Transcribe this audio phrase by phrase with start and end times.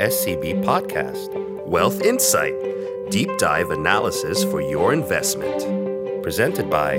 [0.00, 1.28] SCB Podcast
[1.66, 2.56] Wealth Insight
[3.10, 5.58] Deep Dive Analysis for Your Investment
[6.22, 6.90] Presented by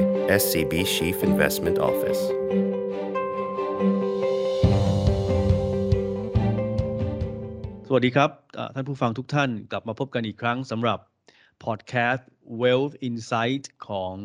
[0.41, 2.21] SCB Chief Investment Office
[7.87, 8.29] สวัสดีครับ
[8.75, 10.99] ท่านผู้ฟังทุกท่านกลับมาพบกันอีกครั้งสำหรับ
[11.63, 12.29] พอดแคสต์
[12.61, 14.15] Wealth Insight ของ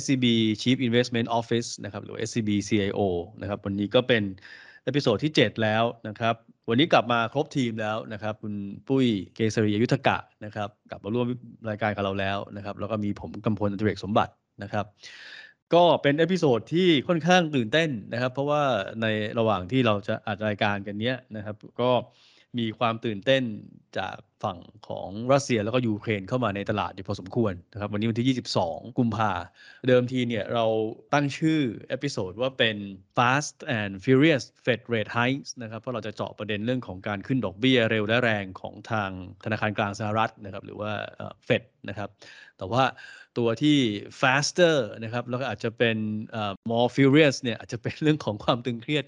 [0.00, 0.26] SCB
[0.62, 3.00] Chief Investment Office นะครับหรือ SCB CIO
[3.40, 4.22] นะครับวันนี้ก็เป็น
[4.84, 6.36] episode ที่ 7 แล้วนะครับ
[6.68, 8.54] วันนี้กลับมาครบทีมแล้วนะครับ คุณ
[8.88, 11.26] ปุ้ยเกษรี อายุตตะกะนะครับ กลับมาร่วม
[11.68, 14.32] รายการกับเราแล้วนะครับ แล้วก็มีผมกำพลอันตรเอกสมบัติ
[14.62, 14.84] นะครับ
[15.74, 18.62] ก็เป็น episode ที่ค่อนข้างตื่นเต้นนะครับ เพราะว่า
[19.02, 19.06] ใน
[19.38, 21.90] ระหว่างที่เราจะอัดรายการกันเนี้ยนะครับ ก็
[22.58, 23.42] มีความตื่นเต้น
[23.98, 24.58] จากฝั่ง
[24.88, 29.32] ของรัสเซียแล้วก็ยูเครนเข้ามาในตลาดอยู่พอสมควรนะครับวันนี้วันที่ 22 กุมภา
[29.88, 30.66] เดิมทีเนี่ยเรา
[31.12, 32.76] ตั้งชื่อ episode ว่าเป็น
[33.16, 39.10] Fast and Furious Fed Rate Hikes นะครับเพราะเราจะเจาะประเด็นเรื่องของการขึ้นดอกเบี้ยเร็วและแรงของทาง
[39.44, 40.92] ธนาคารกลางสหรัฐนะครับหรือว่า
[41.44, 42.08] เฟดนะครับ
[42.58, 42.84] แต่ว่า
[43.38, 43.78] ตัวที่
[44.20, 45.96] faster นะครับแล้วก็อาจจะเป็น
[46.70, 49.04] more furious เนี่ยอาจจะเป็นเรื่องของความตึงเครียด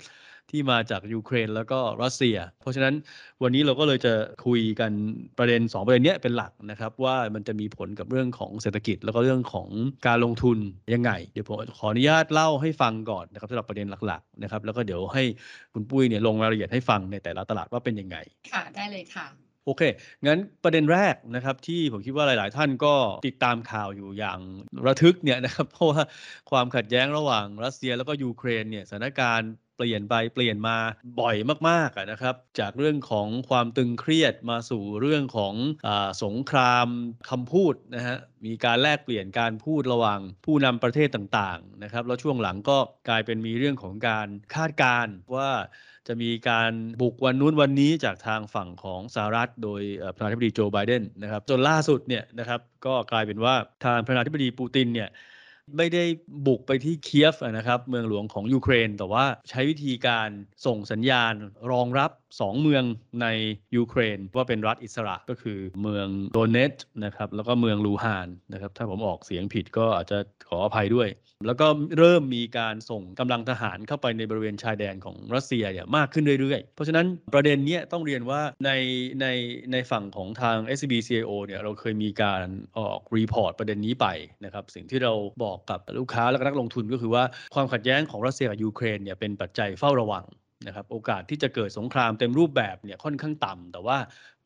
[0.50, 2.94] ที่มาจากยูเครนแล้วก็รัสเซีย เพราะฉะนั้น
[3.42, 4.12] วันนี้เราก็เลยจะ
[4.47, 4.92] คุยกัน
[5.38, 9.69] ประเด็น 2 ประเด็นนี้เป็นหลักนะครับ ว่ามันจะมีผลกับเรื่องของเศรษฐกิจ แล้วก็เรื่องของ
[10.06, 10.58] การลงทุน
[10.94, 15.25] ยังไง เดี๋ยวผมขออนุญาตเล่าให้ฟังก่อนนะครับสำหรับประเด็นหลักๆนะครับแล้วก็เดี๋ยวให้
[15.75, 18.16] คุณปุ้ยเนี่ยลงรายละเอียดให้ฟังในแต่ละตลาดว่าเป็นยังไง
[18.53, 19.27] ค่ะได้เลยค่ะ
[19.64, 19.83] โอเค
[20.27, 22.94] งั้นประเด็นแรกนะครับที่ผมคิดว่าหลาย ๆ ท่านก็
[23.28, 24.38] ติดตามข่าวอยู่อย่าง
[24.86, 26.03] ระทึกเนี่ยนะครับเพราะว่า
[26.50, 30.77] ความขัดแย้งระหว่างรัสเซียแล้วก็ยูเครนเนี่ยสถานการณ์ เปลี่ยนไปเปลี่ยนมา
[31.20, 31.36] บ่อย
[31.69, 35.55] มากๆนะครับ จากเรื่องของความตึงเครียดมาสู่เรื่องของ
[35.86, 35.88] อ
[36.24, 36.88] สงคราม
[37.30, 38.16] คำพูดนะฮะ
[38.47, 45.50] มีการแลกเปลี่ยนการพูดระหว่างผู้นำประเทศต่างๆนะครับ แล้วช่วงหลังก็กลายเป็นมีเรื่องของการคาดการณ์ว่า
[46.08, 49.82] จะมีการบุกวันนู้นวันนี้จากทางฝั่งของสหรัฐ โดย
[50.14, 53.54] ประธานาธิบดีโจไบเดนนะครับจนล่าสุดเนี่ยนะครับก็กลายเป็นว่า
[53.84, 55.09] ทางประธานาธิบดีปูตินเนี่ย
[55.77, 56.04] ไม่ได้
[56.47, 60.28] บุกไปที่เคียฟนะครับ เมืองหลวงของยูเครน แต่ว่าใช้วิธีการ
[60.66, 61.34] ส่งสัญญาณ
[61.72, 62.84] รับรอง 2 เมือง
[63.22, 63.27] ใน
[63.77, 70.19] ยูเครน ว่าเป็นรัฐอิสระก็คือเมืองโดเนตสก์นะครับแล้วก็เมืองลูฮานสก์นะครับถ้าผมออกเสียงผิดก็อาจจะ
[70.49, 71.09] ขออภัยด้วย
[71.47, 71.66] แล้วก็
[71.98, 78.71] เริ่มมีการส่งกำลังทหารเข้าไปในบริเวณชายแดนของรัสเซียเนี่ยมากขึ้นเรื่อยๆ เพราะฉะนั้นประเด็นนี้ต้องเรียนว่าใน
[79.21, 79.27] ใน
[79.72, 82.44] ในฝั่งของทาง SCB CIO เนี่ยเราเคยมีการ
[82.78, 84.06] ออก report ประเด็นนี้ไป
[84.44, 85.12] นะครับสิ่งที่เรา
[85.44, 87.25] บอกกับลูกค้าและนักลงทุนก็คือว่า
[87.55, 90.25] ความขัดแย้งของรัสเซียกับยูเครนเนี่ยเป็นปัจจัยเฝ้าระวัง
[90.67, 93.99] นะครับโอกาสที่จะเกิดสงครามเต็มรูปแบบเนี่ยค่อนข้างต่ำแต่ว่า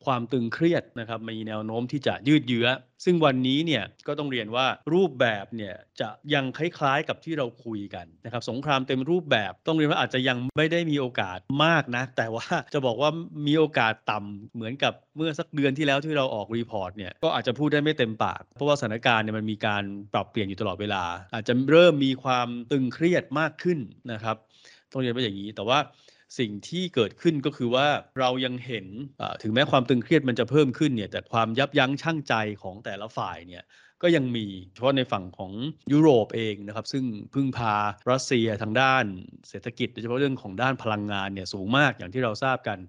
[0.05, 2.67] ความตึงเครียดนะครับมีแนวโน้มที่จะยืดเยื้อ
[3.05, 13.09] ซึ่งวันนี้เนี่ยก็ต้องเรียนว่ารูปแบบเนี่ยจะยังคล้ายๆกับที่เราคุยกันนะครับสงครามเต็มรูปแบบต้องเรียนว่าอาจจะยังไม่ได้มีโอกาสมากนะ แต่ว่าจะบอกว่า
[13.47, 19.83] มีโอกาสต่ำเหมือนกับเมื่อสักเดือนที่แล้วที่เราออก report เนี่ยก็อาจจะพูดได้ไม่เต็มปาก เพราะว่าสถานการณ์เนี่ยมันมีการ
[20.13, 23.79] ปรับเปลี่ยนอยู่ตลอดเวลา อาจจะเริ่มมีความตึงเครียดมากขึ้น
[24.11, 24.37] นะครับ
[24.91, 25.79] ต้องเรียนว่าอย่างนี้แต่ว่า
[26.39, 27.87] สิ่งที่เกิดขึ้นก็คือว่า
[28.19, 28.87] เรายังเห็น
[29.41, 33.63] ถึงแม้ความตึงเครียดมันจะเพิ่มขึ้นเนี่ยแต่ความยับยั้งชั่งใจของแต่ละฝ่ายเนี่ย
[34.01, 35.51] ก็ยังมีเฉพาะในฝั่งของ
[35.91, 37.03] ยุโรปเองนะครับ ซึ่ง
[37.33, 37.75] พึ่งพา
[38.11, 39.05] รัสเซียทางด้าน
[39.49, 42.79] เศรษฐกิจโดยเฉพาะเรื่องของด้านพลังงานเนี่ยสูงมากอย่างที่เราทราบกัน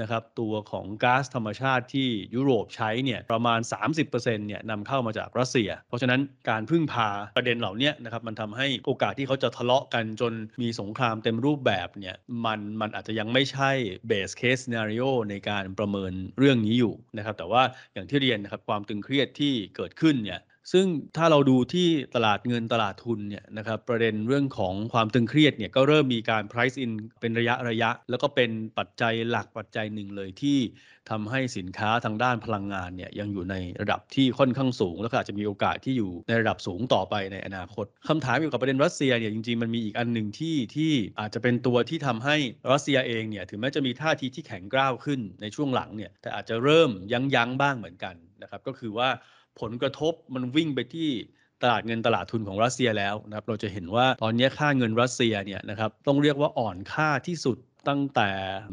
[0.00, 3.60] นะครับตัวของก๊าซธรรมชาติที่ยุโรปใช้เนี่ยประมาณ
[4.02, 6.20] 30%เนี่ยนำเข้ามาจากรัสเซีย เพราะฉะนั้น
[6.50, 10.32] การพึ่งพาประเด็นเหล่านี้นะครับมันทำให้โอกาสที่เขาจะทะเลาะกันจน
[10.62, 13.70] มีสงครามเต็มรูปแบบเนี่ยมันมันอาจจะยังไม่ใช่
[14.10, 17.62] base case scenario ในการประเมินเรื่องนี้อยู่นะครับแต่ว่า
[17.94, 20.40] อย่างที่เรียนนะครับความตึงเครียดที่เกิดขึ้นเนี่ย
[20.72, 20.86] ซึ่ง
[21.16, 30.58] ถ้าเราดูที่ตลาดเงินตลาดทุนเนี่ยนะครับประเด็นเรื่องของความตึงเครียดเนี่ยก็เริ่มมีการ price in เป็นระยะระยะ แล้วก็เป็นปัจจัยหลักปัจจัยหนึ่งเลยที่
[31.10, 42.36] ทำให้สินค้าทางด้านพลังงานเนี่ยยังอยู่ในระดับที่ค่อนข้างสูง แล้วก็อาจจะมีโอกาสที่อยู่ในระดับสูงต่อไปในอนาคตคำถามเกี่ยวกับประเด็นรัสเซียเนี่ยจริงๆมันมีอีกอันหนึ่งที่ที่อาจจะเป็นตัวที่ทำให้
[42.72, 49.10] รัสเซียเองเนี่ยถึงแม้จะมีท่าทีที่แข็งกร้าวขึ้นในช่วงหลังเนี่ยแต่อาจจะเริ่มยั้งยั้งบ้างเหมือนกันนะครับก็คือว่า
[49.60, 51.08] ผลกระทบมันวิ่งไปที่
[51.62, 57.56] ตลาดเงินตลาดทุนของรัสเซียแล้วนะครับ เราจะเห็นว่าตอนนี้ค่าเงินรัสเซียเนี่ยนะครับต้องเรียกว่าอ่อนค่าที่สุด
[57.88, 58.30] ตั้งแต่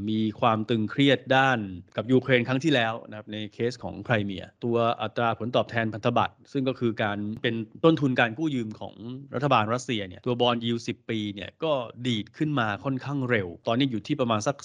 [0.10, 1.60] มีความตึงเครียดด้าน
[1.96, 8.96] กับยูเครนครั้งที่แล้วนะครับในเคสของไครเมีย ตัวอัตราผลตอบแทนพันธบัตร ซึ่งก็คือการเป็นต้นทุนการกู้ยืมของ
[9.36, 11.74] รัฐบาลรัสเซียเนี่ยตัวบอลยูสิปีเนี่ยก็
[12.08, 14.56] ดีดขึ้นมาค่อนข้างเร็ว ตอนนี้อยู่ที่ประมาณสัก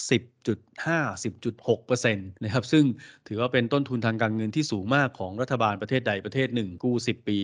[0.60, 2.84] 10.5 10.6%นะครับซึ่ง
[3.28, 7.36] ถือว่าเป็นต้นทุนทางการเงินที่สูงมากของรัฐบาลประเทศใดประเทศหนึ่งกู้ 10 ปี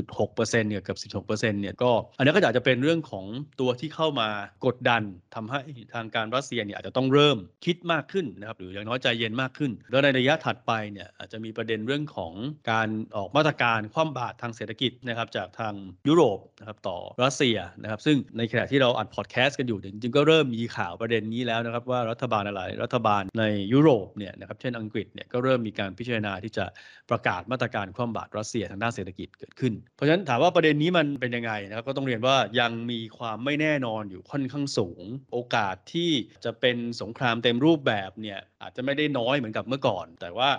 [0.00, 0.96] 10.6%เนี่ยกับ
[1.26, 3.24] 16%เนี่ยก็อันนี้ก็อาจจะเป็นเรื่องของ
[3.60, 4.28] ตัวที่เข้ามา
[4.66, 5.02] กดดัน
[5.34, 5.60] ทำให้
[5.94, 12.32] ทางการรัสเซียเนี่ยอาจจะต้องเริ่มคิดมากขึ้นนะครับหรืออย่างน้อยใจเย็นมากขึ้น แล้วในระยะถัดไปเนี่ยอาจจะมีประเด็นเรื่องของ
[12.70, 15.74] การออกมาตรการคว่ำบาตรทางเศรษฐกิจนะครับจากทาง
[16.08, 26.64] ยุโรปนะครับต่อรัสเซียนะครับซึ่งในขณะที่เราอัดพอดแคสต์กันอยู่จริงๆก็เริ่มมีข่าวประเด็นนี้แล้วนะครับว่ารัฐบาลอะไรรัฐบาลในยุโรปเนี่ยนะครับเช่นอังกฤษเนี่ยก็เริ่มมีการพิจารณาที่จะ
[27.10, 35.02] ประกาศมาตรการคว่ำบาตรรัสเซียทางด้านเศรษฐกิจเกิดขึ้น เพราะฉะนั้นถามว่าประเด็นนี้มันเป็นยังไงนะครับก็ต้องเรียนว่ายังมีความไม่แน่นอนอยู่ค่อนข้างสูง
[35.32, 36.10] โอกาสที่
[36.44, 40.50] จะเป็นสงครามเต็มรูปแบบเนี่ยอาจจะไม่ได้น้อยเหมือนกับเมื่อก่อน แต่ว่า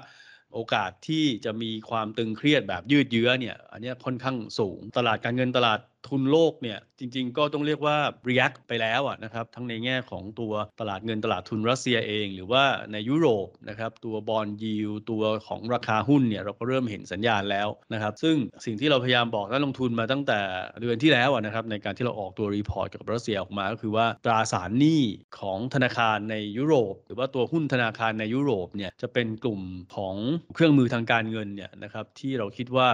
[0.53, 7.98] โอกาสที่จะมีความตึงเครียดแบบยืดเยื้อเนี่ยอันนี้ค่อนข้างสูง ตลาดการเงินตลาด ทุนโลกเนี่ยจริง ๆ ก็ต้องเรียกว่า
[8.30, 18.36] react ไปแล้วนะครับทั้งในแง่ของตัวตลาดเงินตลาดทุนรัสเซียเอง หรือว่าในยุโรปนะครับตัวบอลยิวตัวของราคาหุ้นเนี่ยเราก็เริ่มเห็นสัญญาณแล้วนะครับ ซึ่ง
[18.66, 20.40] สิ่งที่เราพยายามบอกนักลงทุนมาตั้งแต่
[20.81, 25.02] เดือนที่แล้วนะครับในการที่เราออกตัว report กับรัสเซียออกมาก็คือว่าตราสารหนี้
[25.40, 29.62] ของธนาคารในยุโรป หรือว่าตัวหุ้นธนาคารในยุโรปเนี่ยจะเป็นกลุ่ม
[29.96, 30.16] ของ
[30.54, 32.90] เครื่องมือทางการเงินเนี่ยนะครับที่เราคิดว่า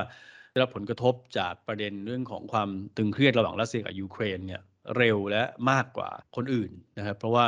[0.52, 4.62] ได้รับผลกระทบจากประเด็นเรื่องของความตึงเครียดระหว่างรัสเซียกับยูเครนเนี่ย
[4.98, 7.46] เร็วและมากกว่าคนอื่นนะครับ เพราะว่า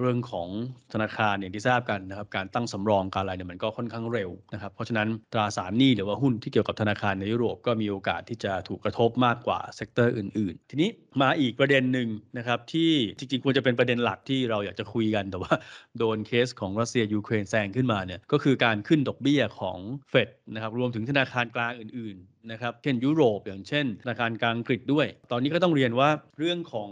[0.00, 0.48] เรื่องของ
[0.92, 10.90] ธนาคารอย่างที่ทราบกันนะครับ การตั้งสำรองการอะไรเนี่ยมันก็ค่อนข้างเร็วนะครับ เพราะฉะนั้นตราสารหนี้หรือว่าหุ้นที่เกี่ยวกับธนาคารในยุโรปก็มีโอกาสที่จะถูกกระทบมากกว่า sector อื่น ๆ ทีนี้
[11.22, 12.08] มาอีกประเด็นหนึ่ง
[12.38, 15.54] นะครับ ที่จริง ๆ ควรจะเป็นประเด็นหลักที่เราอยากจะคุยกัน แต่ว่า
[15.98, 19.78] โดนเคสของรัสเซียยูเครนแซงขึ้นมาเนี่ยก็คือการขึ้นดอกเบี้ยของ
[20.10, 26.90] เฟดนะครับรวมถึงธนาคารกลางอื่น ๆ นะครับเช่นยุโรปอย่างเช่นธนาคารกลางอังกฤษด้วย ตอนนี้ก็ต้องเรียนว่าเรื่องของ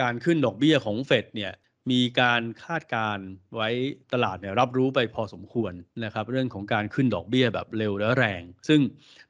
[0.00, 1.52] การขึ้นดอกเบี้ยของเฟดเนี่ย
[1.90, 3.18] มีการคาดการ
[3.54, 3.68] ไว้
[4.12, 5.72] ตลาดเนี่ยรับรู้ไปพอสมควร
[6.04, 8.80] นะครับ เรื่องของการขึ้นดอกเบี้ยแบบเร็วและแรง ซึ่ง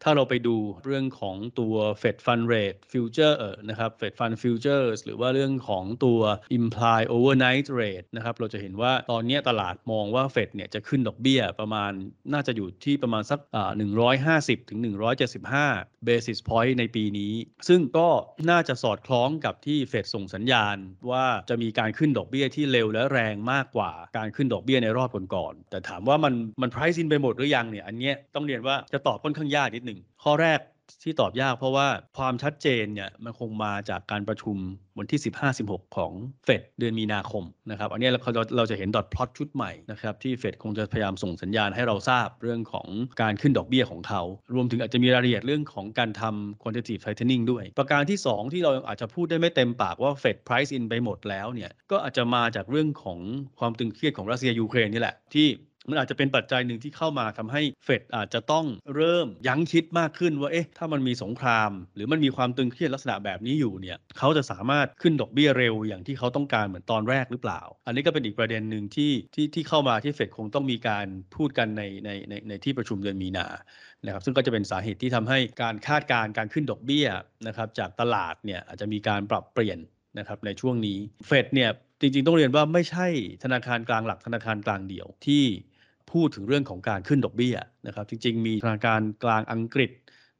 [0.02, 3.36] ถ้าเราไปดูเรื่องของตัว Fed Fund Rate Future
[3.68, 6.20] นะครับ Fed Fund Futures หรือว่าเรื่องของตัว
[6.58, 11.92] Implied Overnight Rate นะครับ เราจะเห็นว่าตอนนี้ตลาดมองว่าเฟดเนี่ยจะขึ้นดอกเบี้ยประมาณ
[12.32, 13.40] น่าจะอยู่ที่ประมาณสัก
[14.04, 14.78] 150ถึง
[15.42, 17.32] 175 basis point ในปีนี้
[17.68, 18.08] ซึ่งก็
[18.50, 20.76] น่าจะสอดคล้องกับที่เฟดส่งสัญญาณ
[21.10, 30.58] ว่าจะมีการขึ้นดอกเบี้ยยที่เร็วและแรงมากกว่าการขึ้นดอกเบี้ยในรอบก่อนๆแต่ถามว่ามันมัน price in ไปหมดหรือยังเนี่ยอันเนี้ยต้องเรียนว่าจะตอบค่อนข้างยากนิดหนึ่งข้อแรก
[31.02, 31.86] ที่ตอบยากเพราะว่า
[32.18, 34.56] ความชัดเจนเนี่ยมันคงมาจากการประชุม
[34.98, 35.20] วันที่
[35.58, 36.12] 15-16 ของ
[36.44, 38.20] เฟดเดือนมีนาคมนะครับอันนี้เรา
[38.56, 42.86] เราจะเห็นดอทพลอตชุดใหม่นะครับที่เฟดคงจะพยายามส่งสัญญาณให้เราทราบเรื่องของ
[43.22, 44.22] การขึ้นดอกเบี้ยของเขา
[44.54, 53.18] รวมถึงอาจจะมีรายละเอียดเรื่องของการทำ quantitative tightening ด้วย ประการที่ 2 ที่เราอาจจะพูดได้ไม่เต็มปากว่าเฟด price in ไปหมดแล้วเนี่ยก็อาจจะมาจากเรื่องของ
[53.58, 55.48] ความตึงเครียดของรัสเซียยูเครนนี่แหละที่
[55.90, 71.06] มันอาจจะเป็นปัจจัยหนึ่งที่เข้ามาทำให้เฟดอาจจะต้องเริ่มยั้งคิดมากขึ้นว่าเอ๊ะถ้ามันมีสงคราม หรือมันมีความตึงเครียดลักษณะแบบนี้อยู่เนี่ยเขาจะสามารถขึ้นดอกเบี้ยเร็วอย่างที่เขาต้องการเหมือนตอนแรกหรือเปล่า อันนี้ก็เป็นอีกประเด็นหนึ่งที่ที่ที่เข้ามาที่เฟดคงต้องมีการ
[71.36, 73.46] พูดกันในในในในที่ประชุมเดือนมีนา
[74.04, 77.06] นะครับซึ่งก็จะเป็นสาเหตุที่ทำให้การคาดการณ์การขึ้นดอกเบี้ย
[77.46, 79.78] นะครับจากตลาดเนี่ยอาจจะมีการปรับเปลี่ยน
[80.18, 81.70] นะครับในช่วงนี้เฟดเนี่ย
[82.00, 83.06] จริงๆ ต้องเรียนว่าไม่ใช่
[83.44, 85.44] ธนาคารกลางหลักธนาคารกลางเดียวที่
[86.12, 87.56] พูดถึงเรื่องของการขึ้นดอกเบี้ย
[87.86, 89.92] นะครับ จริง ๆ มีธนาคารกลางอังกฤษ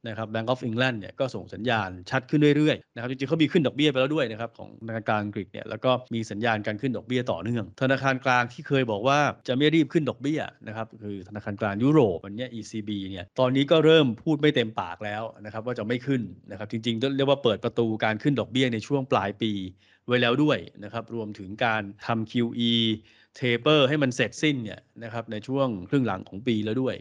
[0.07, 19.51] นะครับ Bank of England เนี่ยก็ส่งสัญญาณชัดขึ้นเรื่อยๆนะครับจริงๆเขามีขึ้นดอกเบี้ยไปแล้วด้วยนะครับของธนาคารกลางอังกฤษเนี่ยแล้วก็มีสัญญาณการขึ้นดอกเบี้ยต่อเนื่อง ธนาคารกลางที่เคยบอกว่าจะไม่รีบขึ้นดอกเบี้ยนะครับคือธนาคารกลางยุโรปวันนี้ ECB เนี่ยตอนนี้ก็เริ่มพูดไม่เต็มปากแล้วนะครับว่าจะไม่ขึ้นนะครับจริงๆเรียกว่าเปิดประตูการขึ้นดอกเบี้ยในช่วงปลายปี
[20.07, 22.73] ไว้แล้วด้วยนะครับรวมถึงการทำ QE
[23.35, 26.95] เทเปอร์ให้มันเสร็จสิ้นเนี่ยนะครับในช่วงครึ่งหลังของปีแล้วด้วย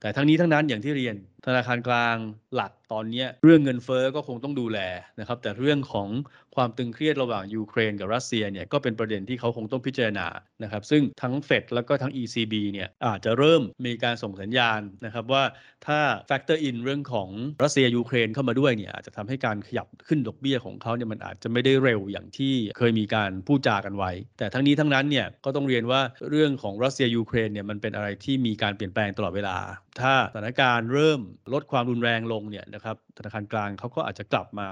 [0.00, 1.16] แต่ทั้งนี้ทั้งนั้นอย่างที่เรียน
[1.46, 2.16] ธนาคารกลาง
[2.54, 4.78] หลัก ตอนนี้เรื่องเงินเฟอ้อก็คงต้องดูแล
[5.20, 6.08] นะครับแต่เรื่องของ
[6.56, 10.26] ความตึงเครียดระหว่างยูเครนกับรัสเซียเนี่ยก็เป็นประเด็นที่เขาคงต้องพิจารณา
[10.62, 15.44] นะครับซึ่งทั้งเฟดแล้วก็ทั้ง ECB เนี่ยอาจจะเริ่มมีการส่งสัญญาณนะครับว่า
[15.86, 17.28] ถ้า factor in เรื่องของ
[17.62, 29.56] รัสเซียยูเครนเข้ามาด้วยเนี่ยอาจจะทำให้การขยับขึ้นดอกเบี้ยของเขาเนี่ยมันอาจจะไม่ได้เร็วอย่างที่เคยมีการพูดจากันไว้ แต่ทั้งนี้ทั้งนั้นเนี่ยก็ต้องเรียนว่าเรื่องของรัสเซียยูเครนเนี่ยมันเป็นอะไรที่มีการเปลี่ยนแปลงตลอดเวลา
[30.00, 31.20] ถ้าสถานการณ์เริ่ม
[31.52, 34.68] ลดความรุนแรงลงเนี่ยนะครับธนาคารกลางเขาก็อาจจะกลับมา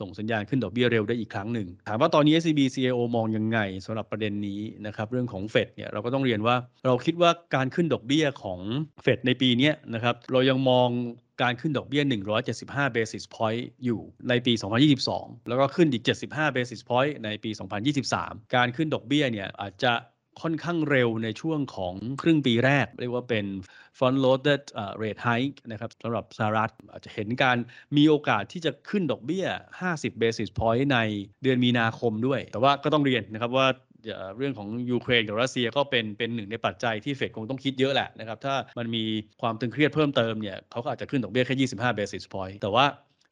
[0.00, 8.60] ส่งสัญญาณขึ้นดอกเบี้ยเร็วได้อีกครั้งหนึ่ง ถามว่าตอนนี้ SCB CIO มองยังไงสำหรับประเด็นนี้นะครับเรื่องของเฟดเนี่ยเราก็ต้องเรียนว่าเราคิดว่าการขึ้นดอกเบี้ยของ
[9.02, 10.88] เฟดในปีนี้นะครับเรายังมอง
[11.42, 12.02] การขึ้นดอกเบี้ย
[12.48, 14.52] 175 basis point อยู่ในปี
[15.00, 17.50] 2022 แล้วก็ขึ้นอีก 75 basis point ในปี
[18.02, 19.92] 2023 การขึ้นดอกเบี้ยเนี่ยอาจจะ
[20.42, 23.46] ค่อนข้างเร็วในช่วงของครึ่งปีแรก เรียกว่าเป็น
[23.98, 24.62] front loaded
[25.02, 27.56] rate hike นะครับสำหรับสหรัฐอาจจะเห็นการ
[27.96, 29.46] มีโอกาสที่จะขึ้นดอกเบี้ย
[29.82, 30.98] 50 basis point ใน
[31.42, 33.68] เดือนมีนาคมด้วย แต่ว่าก็ต้องเรียนนะครับว่า
[34.36, 39.04] เรื่องของยูเครนกับรัสเซียก็เป็นเป็นหนึ่งในปัจจัยที่เฟดคงต้องคิดเยอะแหละนะครับถ้ามันมี
[39.42, 42.86] ความตึงเครียดเพิ่มเติมเนี่ยเขาก็อาจจะขึ้นดอกเบี้ยแค่ 25 basis point แต่ว่า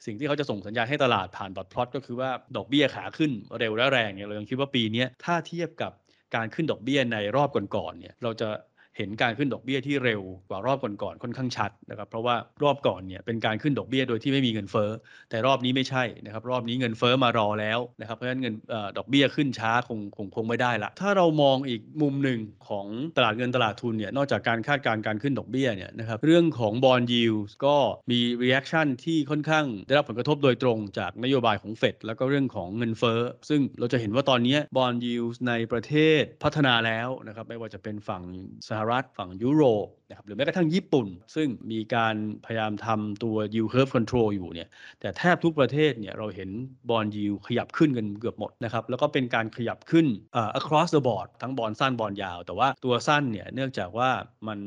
[0.07, 5.93] สิ่งที่เขาจะส่งสัญญาณให้ตลาดผ่านดอทพลอตก็คือว่าดอกเบี้ยขาขึ้นเร็วและแรงเนี่ยเรายังคิดว่าปีนี้ถ้าเทียบกับ
[6.35, 8.49] การขึ้นดอกเบี้ยในรอบก่อนๆเนี่ยเราจะ
[8.97, 14.91] เห็นการขึ้นดอกเบี้ยที่เร็วกว่ารอบก่อนๆค่อนข้างชัดนะครับเพราะว่ารอบก่อนเนี่ยเป็นการขึ้นดอกเบี้ยโดยที่ไม่มีเงินเฟ้อ
[15.31, 18.55] แต่รอบนี้ไม่ใช่นะครับรอบนี้เงินเฟ้อมารอแล้วนะครับเพราะฉะนั้นเงิน
[18.97, 22.87] ดอกเบี้ยขึ้นช้าคงคงคงไม่ได้ละถ้าเรามองอีกมุมหนึ่งของ
[23.17, 27.77] ตลาดเงินตลาดทุนเนี่ยนอกจากการคาดการณ์การขึ้นดอกเบี้ยเนี่ยนะครับเรื่องของ bond yield ก็
[28.11, 38.23] มี reaction ที่ค่อนข้างได้รับผลกระทบโดยตรงจากนโยบายของเฟดแล้วก็เรื่องของเงินเฟ้อซึ่งเราจะเห็นว่าตอนนี้ bond yield ในประเทศพัฒนาแล้วนะครับไม่ว่าจะเป็นฝั่ง
[38.69, 44.69] สหรัฐฝั่งยุโรปนะครับหรือแม้กระทั่งญี่ปุ่น ซึ่งมีการพยายามทำตัว yield curve control อยู่เนี่ย
[45.01, 46.51] แต่แทบทุกประเทศเนี่ยเราเห็น
[46.91, 50.07] บอลยิวขยับขึ้นกันเกือบหมดนะครับแล้วก็เป็นการขยับขึ้น
[50.41, 54.11] uh, across the board ทั้งบอลสั้นบอลยาว แต่ว่าตัวสั้นเนี่ยเนื่องจากว่า
[54.49, 54.59] มัน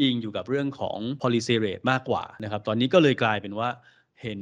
[0.00, 3.68] อิงอยู่กับเรื่องของ policy rate มากกว่านะครับตอนนี้ก็เลยกลายเป็นว่า
[4.22, 4.40] เห็น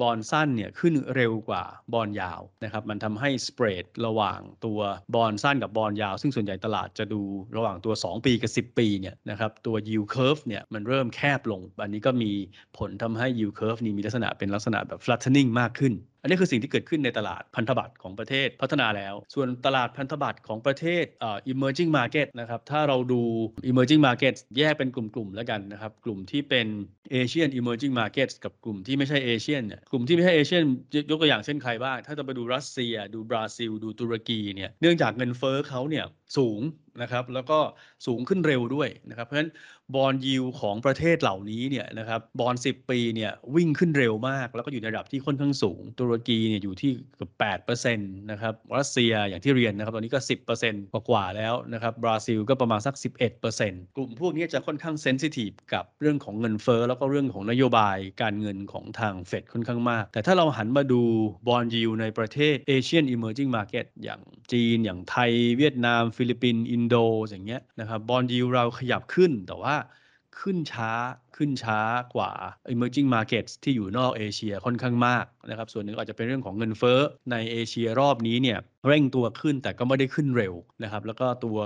[0.00, 4.80] บอลสั้นเนี่ยขึ้นเร็วกว่าบอลยาวนะครับมันทำให้สเปรดระหว่างตัว
[5.14, 7.22] บอลสั้นกับบอลยาว ซึ่งส่วนใหญ่ตลาดจะดู
[7.56, 12.32] ระหว่างตัว 2 ปีกับ 10 ปีเนี่ยนะครับตัว yield curve เนี่ยมันเริ่มแคบลง อันนี้ก็มี
[12.78, 15.94] ผลทำให้ yield curve นี่มีลักษณะเป็นลักษณะแบบ flattening มากขึ้น
[16.26, 23.22] อันนี้คือสิ่งที่เกิดขึ้นในตลาดพันธบัตรของประเทศพัฒนาแล้ว ส่วนตลาดพันธบัตรของประเทศเอ่อ emerging market นะครับ ถ้าเราดู
[23.70, 26.66] emerging market แยกเป็นกลุ่มๆแล้วกันนะครับ กลุ่มที่เป็น
[27.14, 30.64] Asian emerging market กับกลุ่มที่ไม่ใช่ Asian เนี่ยกลุ่มที่ไม่ใช่ Asian
[31.10, 36.04] ยกตัวอย่างเช่นใครบ้าง ถ้าจะไปดูรัสเซีย ดูบราซิล ดูตุรกีเนี่ย เนื่องจากเงินเฟ้อเขาเนี่ย
[36.36, 36.60] สูง
[37.02, 37.58] นะครับแล้วก็
[38.06, 39.50] สูงขึ้นเร็วด้วยนะครับเพราะฉะนั้น
[39.94, 47.30] bond yield ของประเทศเหล่านี้เนี่ยนะครับบอล10 ปีเนี่ยวิ่งขึ้นเร็วมาก แล้วก็อยู่ในระดับที่ค่อนข้างสูง ตุรกีเนี่ยอยู่ที่เกือบ
[47.76, 50.20] 8%นะครับรัสเซียอย่างที่เรียนนะครับตอนนี้ก็
[50.62, 52.94] 10%กว่าแล้วนะครับบราซิลก็ประมาณสัก
[53.46, 61.02] 11%กลุ่มพวกนี้จะค่อนข้าง sensitive กับเรื่องของเงินเฟ้อแล้วก็เรื่องของนโยบายการเงินของทางเฟดค่อนข้างมาก แต่ถ้าเราหันมาดู
[61.48, 64.20] bond yield ในประเทศ Asian emerging market อย่าง
[64.52, 66.94] จีนอย่างไทย เวียดนามฟิลิปปินส์อินโด
[67.28, 69.76] อย่างเงี้ยนะครับ bond yield เราขยับขึ้นแต่ว่า
[70.42, 70.90] ขึ้นช้า
[71.36, 71.80] ขึ้นช้า
[72.14, 72.32] กว่า
[72.72, 77.00] emerging markets ที่อยู่นอกเอเชียค่อนข้างมากนะครับส่วนหนึ่งอาจจะเป็นเรื่องของเงินเฟ้อ
[77.32, 78.58] ในเอเชียรอบนี้เนี่ย
[78.88, 81.58] เร่งตัวขึ้นแต่ก็ไม่ได้ขึ้นเร็วนะครับแล้วก็ตัว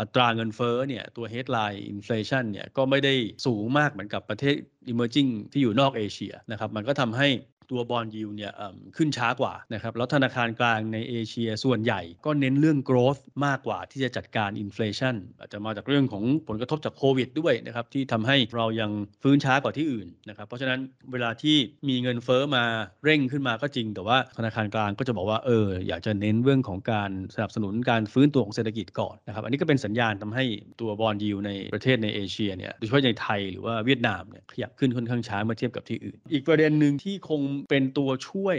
[0.00, 3.14] อัตราเงินเฟ้อเนี่ยตัว headline inflation เนี่ยก็ไม่ได้
[3.46, 4.56] สูงมากเหมือนกับประเทศ
[4.92, 7.28] emerging ที่อยู่นอกเอเชียนะครับมันก็ทำให้
[7.70, 8.52] ตัวบอลยิวเนี่ย
[8.96, 18.90] ขึ้นช้ากว่านะครับแล้วธนาคารกลางในเอเชียส่วนใหญ่ก็เน้นเรื่อง growth มากกว่าที่จะจัดการ inflation อาจจะมาจากเรื่องของผลกระทบจากโควิดด้วยนะครับที่ทำให้เรายัง
[19.22, 20.80] ฟื้นช้ากว่าที่อื่นนะครับเพราะฉะนั้น
[21.12, 21.56] เวลาที่
[21.88, 22.64] มีเงินเฟอ้อมา
[23.04, 30.44] เร่งขึ้นมาก็จริง แต่ว่าธนาคารกลางก็จะบอกว่าเอออยากจะเน้นเรื่องของการสนับสนุนการฟื้นตัวของเศรษฐกิจก่อนนะครับอันนี้ก็เป็นสัญญาณทำให้
[30.80, 38.58] ตัวบอลยิวในประเทศในเอเชียเนี่ยโดยเฉพาะในไทยหรือว่าเวียดนามเนี่ยขยับขึ้นค่อนข้างช้าเมื่อเทียบกับที่อื่น อีกประเด็นหนึ่งที่คงเป็นตัวช่วย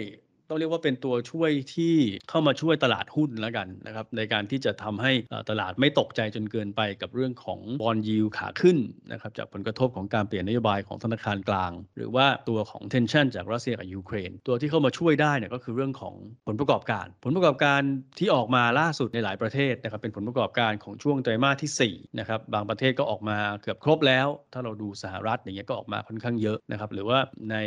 [0.49, 1.95] ต้องเรียกว่าเป็นตัวช่วยที่
[2.29, 5.11] เข้ามาช่วยตลาดหุ้นแล้วกันนะครับในการที่จะทำให้
[5.49, 8.77] ตลาดไม่ตกใจจนเกินไปกับเรื่องของบอลยิวขาขึ้น
[9.11, 16.15] นะครับจากผลกระทบของการเปลี่ยนนโยบายของธนาคารกลาง หรือว่าตัวของเทนชันจากรัสเซียกับยูเครน ตัวที่เข้ามาช่วยได้เนี่ยก็คือเรื่องของ
[16.47, 17.81] ผลประกอบการ ผลประกอบการ
[18.19, 27.19] ที่ออกมาล่าสุดในหลายประเทศนะครับเป็นผลประกอบการของช่วงไตรมาสที่4นะครับบางประเทศก็ออกมาเกือบครบแล้ว ถ้าเราดูสหรัฐอย่างเงี้ยก็ออกมาค่อนข้างเยอะนะครับหรือว่า
[27.51, 27.57] ใน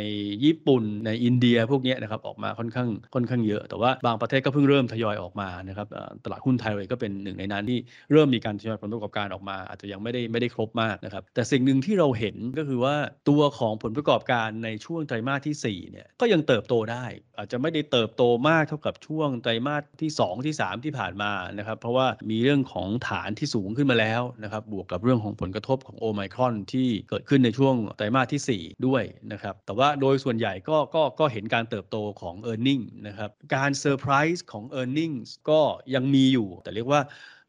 [0.43, 5.87] ญี่ปุ่นในอินเดียพวกนี้นะครับออกมาค่อนข้างค่อนข้างเยอะ แต่ว่าบางประเทศก็เพิ่งเริ่มทยอยออกมานะครับ
[6.23, 7.79] ตลาดหุ้นไทยก็เป็นหนึ่งในนั้นที่
[8.11, 12.95] เริ่มมีการทยอยผลประกอบการออกมา อาจจะยังไม่ได้ไม่ได้ครบมากนะครับแต่สิ่งหนึ่งที่เราเห็นก็คือว่า
[13.29, 17.05] ตัวของผลประกอบการในช่วงไตรมาสที่4เนี่ยก็ยังเติบโตได้
[17.37, 33.31] อาจจะไม่ได้เติบโตมากเท่ากับช่วงไตรมาสที่ 2 ที่ 3 ที่ผ่านมานะครับเพราะว่ามีเรื่องของฐานที่สูงขึ้นมาแล้วนะครับบวกกับเรื่องของผลกระทบของโอไมครอนที่เกิดขึ้นในช่วงไตรมาสที่ 4 ด้วยนะครับแต่ว่าโดยส่วนใหญ่ก็ก็ก็เห็นการเติบโตของ e a r n i n g นะครับ
[33.55, 35.15] การเซอร์ไพรส์ของ e a r n i n g
[35.49, 35.61] ก็
[35.93, 37.01] ยังมีอยู่ แต่เรียกว่า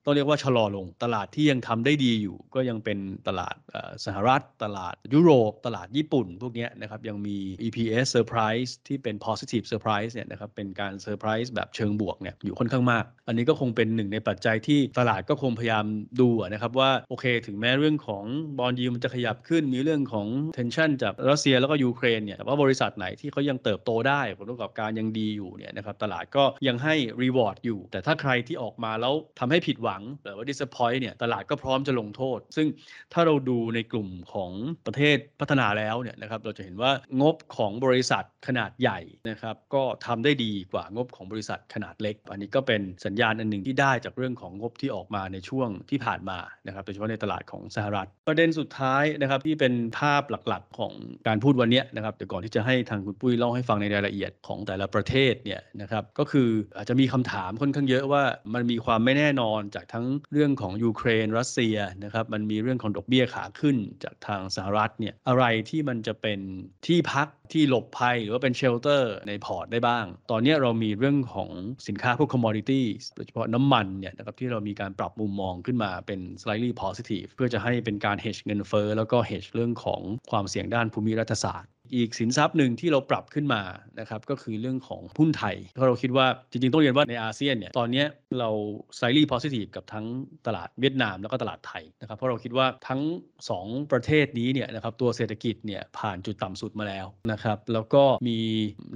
[0.04, 3.56] ต้องเรียกว่าชะลอลงตลาดที่ยังทำได้ดีอยู่ ก็ยังเป็นตลาด
[4.04, 15.86] สหรัฐ ตลาดยุโรป ตลาดญี่ปุ่น พวกนี้นะครับยังมี EPS surprise ที่เป็น positive surprise เนี่ยนะครับเป็นการ surprise แบบเชิงบวกเนี่ยอยู่ค่อนข้างมาก อันนี้ก็คงเป็นหนึ่งในปัจจัยที่ตลาดก็คงพยายาม
[16.20, 18.24] ดูนะครับว่าโอเค ถึงแม้เรื่องของ
[18.58, 20.26] บอลยูมันจะขยับขึ้นมีเรื่องของ
[20.56, 32.66] tension จากรัสเซียแล้วก็ยูเครนเนี่ยแต่ว่าบริษัทไหนที่เขายังเติบโตได้ผลประกอบการยังดีอยู่เนี่ยนะครับตลาดก็ยังให้ reward อยู่ แต่ถ้าใครที่ออกมาแล้วทำให้ผิดหวังวังหรือว่า disappoint เนี่ยตลาดก็พร้อมจะลงโทษ ซึ่ง
[33.12, 34.50] ถ้าเราดูในกลุ่มของ
[34.86, 50.92] ประเทศพัฒนาแล้วเนี่ยนะครับเราจะเห็นว่างบของบริษัทขนาดใหญ่นะครับก็ทำได้ดีกว่างบของบริษัทขนาดเล็ก อันนี้ก็เป็นสัญญาณอันหนึ่งที่ได้จากเรื่องของงบที่ออกมาในช่วงที่ผ่านมานะครับโดยเฉพาะในตลาดของสหรัฐ ประเด็นสุดท้ายนะครับที่เป็นภาพหลักๆ ของ
[51.26, 58.22] การพูดวันนี้นะครับแต่ก่อนที่จะให้ทางคุณปุ้ยเล่าให้ฟังในรายละเอียดของแต่ละประเทศเนี่ยนะครับก็คืออาจจะมีคำถามค่อนข้างเยอะว่า
[58.54, 66.40] มันมีความไม่แน่นอนจากทั้งเรื่องของยูเครนรัสเซียนะครับมันมีเรื่องของดอกเบี้ยขาขึ้นจากทางสหรัฐเนี่ยอะไรที่มันจะเป็น
[66.86, 71.50] ที่พักที่หลบภัยหรือว่าเป็น shelter ในพอร์ตได้บ้าง ตอนนี้เรามีเรื่องของ
[71.88, 72.82] สินค้าพวก commodity
[73.14, 83.62] โดยเฉพาะน้ำมันเนี่ยนะครับที่เรามีการปรับมุมมองขึ้นมาเป็น slightly positive เพื่อจะให้เป็นการ hedge เงินเฟ้อแล้วก็ hedge เรื่องของความเสี่ยงด้านภูมิรัฐศาสตร์ อีกสินทรัพย์หนึ่งที่เราปรับขึ้นมา
[84.00, 88.04] นะครับก็คือเรื่องของหุ้นไทยเพราะเราคิดว่าจริงๆ ต้องเรียนว่าในอาเซียนเนี่ยตอนนี้
[88.38, 88.50] เรา
[88.96, 90.06] slightly positive กับทั้ง
[90.46, 93.02] ตลาดเวียดนามแล้วก็ตลาดไทยนะครับเพราะเราคิดว่าทั้ง
[93.50, 98.38] 2 ประเทศนี้เนี่ยนะครับตัวเศรษฐกิจเนี่ยผ่านจุดต่ำสุดมาแล้วนะครับแล้วก็มี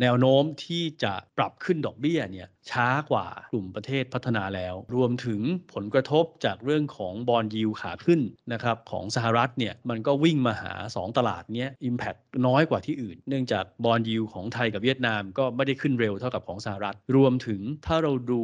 [0.01, 5.41] แนวโน้มที่จะปรับขึ้นดอกเบี้ยเนี่ยช้ากว่ากลุ่มประเทศพัฒนาแล้ว รวมถึง
[5.75, 8.21] ผลกระทบจากเรื่องของ bond yield ขาขึ้น
[8.53, 18.43] นะครับของสหรัฐเนี่ยมันก็วิ่งมาหา 2 ตลาดเนี้ย Impact น้อยกว่าที่อื่น เนื่องจาก bond yield ของไทยกับเวียดนามก็ไม่ได้ขึ้นเร็วเท่ากับของสหรัฐ รวมถึงถ้าเราดู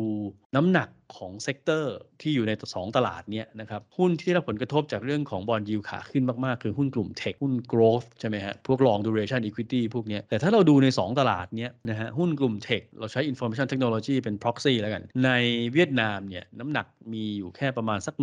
[0.57, 9.41] น้ำหนัก ของ sector ที่อยู่ใน 2 ตลาดเนี้ยนะครับหุ้นที่ได้รับผลกระทบจากเรื่องของ bond yield ขาขึ้นมาก ๆ คือหุ้นกลุ่มเทคหุ้น growth ใช่ไหมฮะพวก long duration
[9.47, 15.31] equity พวกนี้แต่ถ้าเราดูใน 2 ตลาดเนี้ยนะฮะหุ้นกลุ่ม tech เราใช้ information technology เป็น proxy แล้วกัน ใน
[15.73, 18.15] เวียดนามเนี่ยน้ำหนักมีอยู่แค่ประมาณสัก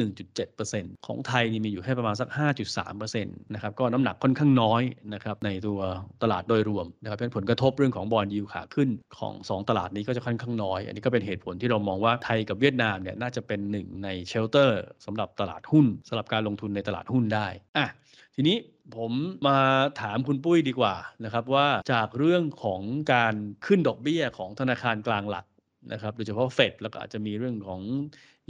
[0.49, 2.29] 1.7%ของไทยนี่มีอยู่แค่ประมาณสัก
[2.77, 4.81] 5.3%นะครับก็น้ำหนักค่อนข้างน้อย
[5.13, 5.79] นะครับในตัว
[6.23, 17.87] ตลาดโดยรวมนะครับเป็นผลกระทบเรื่องของบอลยิวขาขึ้นของ 2 ตลาดนี้ก็จะค่อนข้างน้อย อันนี้ก็เป็นเหตุผลที่เรามองว่าไทยกับเวียดนามเนี่ยน่าจะเป็นหนึ่งในเชลเตอร์สำหรับตลาดหุ้นสำหรับการลงทุนในตลาดหุ้นได้อะ
[18.35, 18.57] ทีนี้
[18.95, 19.11] ผม
[19.47, 19.57] มา
[20.01, 22.81] ถามคุณปุ้ยดีกว่านะครับว่าจากเรื่องของ
[23.13, 25.45] การขึ้นดอกเบี้ยของธนาคารกลางหลัก
[25.91, 27.81] นะครับโดยเฉพาะเฟดแล้วก็อาจจะมีเรื่องของ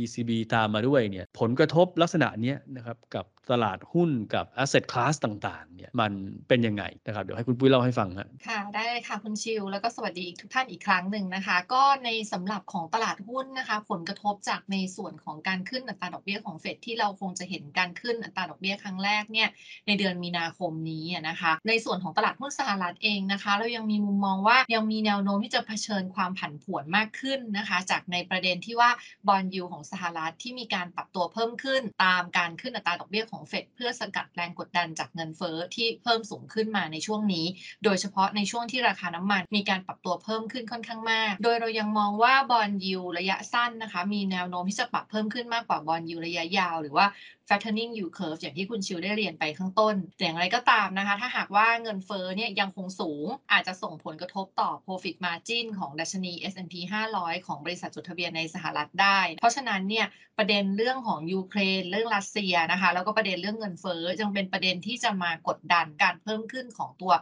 [0.01, 6.11] ECB ตามมาด้วยเนี่ยผลกระทบลักษณะนี้นะครับกับ ตลาดหุ้นกับ asset class ต่างๆเนี่ยมัน
[6.47, 19.49] เป็นยังไงนะครับ เดี๋ยวให้คุณปุ้ยเล่าให้ฟังนะค่ะ ได้ค่ะคุณชิว แล้วก็สวัสดีทุกท่านอีกครั้งหนึ่งนะคะ ก็ในสำหรับของตลาดหุ้นนะคะ ผลกระทบจากในส่วนของการขึ้นอัตราดอกเบี้ยของเฟดที่เราคงจะเห็นการขึ้นอัตราดอกเบี้ยครั้งแรกเนี่ย
[19.87, 28.89] ในเดือนมีนาคมนี้นะคะ ในส่วนของตลาดหุ้นสหรัฐเองนะคะ เรายังมีมุมมองว่ายังมีแนวโน้มที่จะเผชิญความผันผวนมากขึ้นนะคะ จากในประเด็นที่ว่า
[29.27, 37.45] บอลยูของสหรัฐที่มีการปรับตัวเพิ่มขึ้นตามการขึ้นอัตราดอกเบี้ยของเฟดเพื่อสกัดแรงกดดันจากเงินเฟ้อที่เพิ่มสูงขึ้นมาในช่วงนี้
[37.83, 47.07] โดยเฉพาะในช่วงที่ราคาน้ำมันมีการปรับตัวเพิ่มขึ้นค่อนข้างมาก โดยเรายังมองว่าบอลยูระยะสั้นนะคะ มีแนวโน้มที่จะปรับเพิ่มขึ้นมากกว่าบอลยูระยะยาว หรือว่า
[47.49, 56.73] fattening yield curve อย่างที่คุณชิวได้เรียนไปข้างต้น แต่อย่างไรก็ตามนะคะ ถ้าหากว่าเงินเฟ้อเนี่ยยังคงสูง อาจจะส่งผลกระทบต่อ profit margin ของดัชนี S&P
[57.13, 67.13] 500 ของบริษัทจดทะเบียนในสหรัฐได้ เพราะฉะนั้นเนี่ยประเด็นเรื่องของยูเครนเรื่องรัสเซียนะคะ แล้วก็ประเด็นเรื่องเงินเฟ้อยังเป็นประเด็นที่จะมากดดันการเพิ่มขึ้นของตัว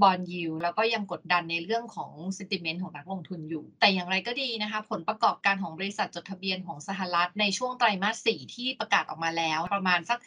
[0.00, 10.18] บอลยิวแล้วก็ยังกดดันในเรื่องของซ e ติเมนต์ของนักลงทุนอยู่ แต่อย่างไรก็ดีนะคะ ผลประกอบการของบริษัทจดทะเบียนของสหรัฐ ในช่วงไตรมาส4ที่ประกาศออกมาแล้ว ประมาณสัก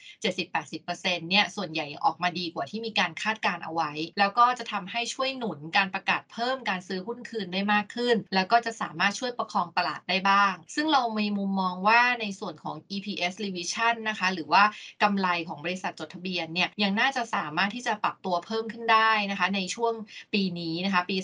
[0.64, 14.64] 70-80%เนี่ยส่วนใหญ่ออกมาดีกว่าที่มีการคาดการเอาไว้ แล้วก็จะทำให้ช่วยหนุนการประกาศเพิ่มการซื้อหุ้นคืนได้มากขึ้น แล้วก็จะสามารถช่วยประคองตลาดได้บ้าง ซึ่งเรามีมุมมองว่าในส่วนของ EPS revision นะคะ หรือว่า
[15.04, 19.94] กำไรของบริษัทจดทะเบียนเนี่ยยังน่าจะสามารถที่จะปรับตัวเพิ่มขึ้นได้นะคะในช่วง
[20.34, 21.18] ปีนี้นะคะปี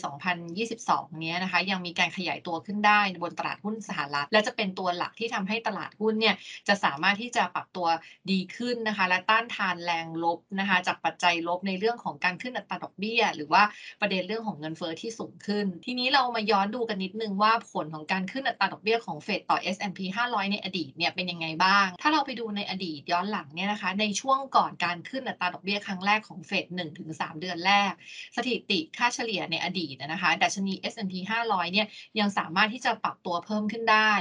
[0.56, 6.36] 2022 เนี้ยนะคะยังมีการขยายตัวขึ้นได้บนตลาดหุ้นสหรัฐ และจะเป็นตัวหลักที่ทำให้ตลาดหุ้นเนี่ย
[6.68, 7.88] จะสามารถที่จะปรับตัว
[8.32, 13.64] ดีขึ้นนะคะและต้านทานแรงลบนะคะจากปัจจัยลบในเรื่องของการขึ้นอัตราดอกเบี้ย หรือว่า
[14.02, 26.66] ประเด็นเรื่องของเงินเฟอ้อที่สูงขึ้น ทีนี้เรามาย้อนดูกันนิดนึงว่าผลของการขึ้นอัตราดอกเบี้ยของเฟดต่อ S&P 500 ในอดีตเนี่ยเป็นยังไงบ้าง ถ้าเราไปดูในอดีตย้อนหลังเนี่ยนะคะในช่วงก่อนการขึ้นอัตราดอกเบี้ยครั้งแรกของเฟด
[27.04, 27.92] 1-3เดือนแรก
[28.36, 31.14] สถิติค่าเฉลี่ยในอดีตนะคะดัชนี S&P
[31.48, 31.88] 500เนี่ย
[32.20, 34.12] ยังสามารถที่จะปรับตัวเพิ่มขึ้นได้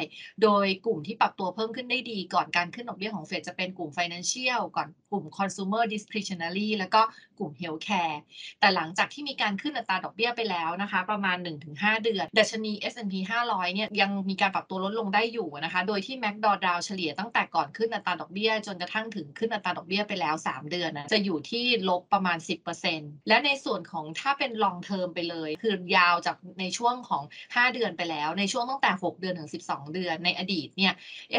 [0.42, 7.02] โดยกลุ่มที่ปรับตัวเพิ่มขึ้นได้ดี ก่อนการขึ้นดอกเบี้ยของเฟดจะเป็นกลุ่ม Financial ก่อนกลุ่ม consumer discretionary แล้วก็
[7.38, 8.16] กลุ่ม healthcare
[8.60, 11.36] แต่หลังจากที่มีการขึ้นอัตราดอกเบี้ยไปแล้วนะคะ ประมาณ
[11.70, 13.14] 1-5 เดือน ดัชนี S&P
[13.46, 22.38] 500เนี่ยยังมีการปรับตัวลดลงได้อยู่นะคะ โดยที่แมกดอดาวเฉลี่ยตั้งแต่ก่อนขึ้นอัตราดอกเบี้ยจนกระทั่งถึงขึ้นอัตราดอกเบี้ยไปแล้ว 3 เดือนนะจะอยู่ที่ลบประมาณ
[22.82, 30.92] 10%และในส่วนของถ้าเป็นลองเทอมไปเลย คือยาวจากในช่วงของ 5 เดือนไปแล้ว ในช่วงตั้งแต่ 6 เดือนถึง 12 เดือนในอดีตเนี่ย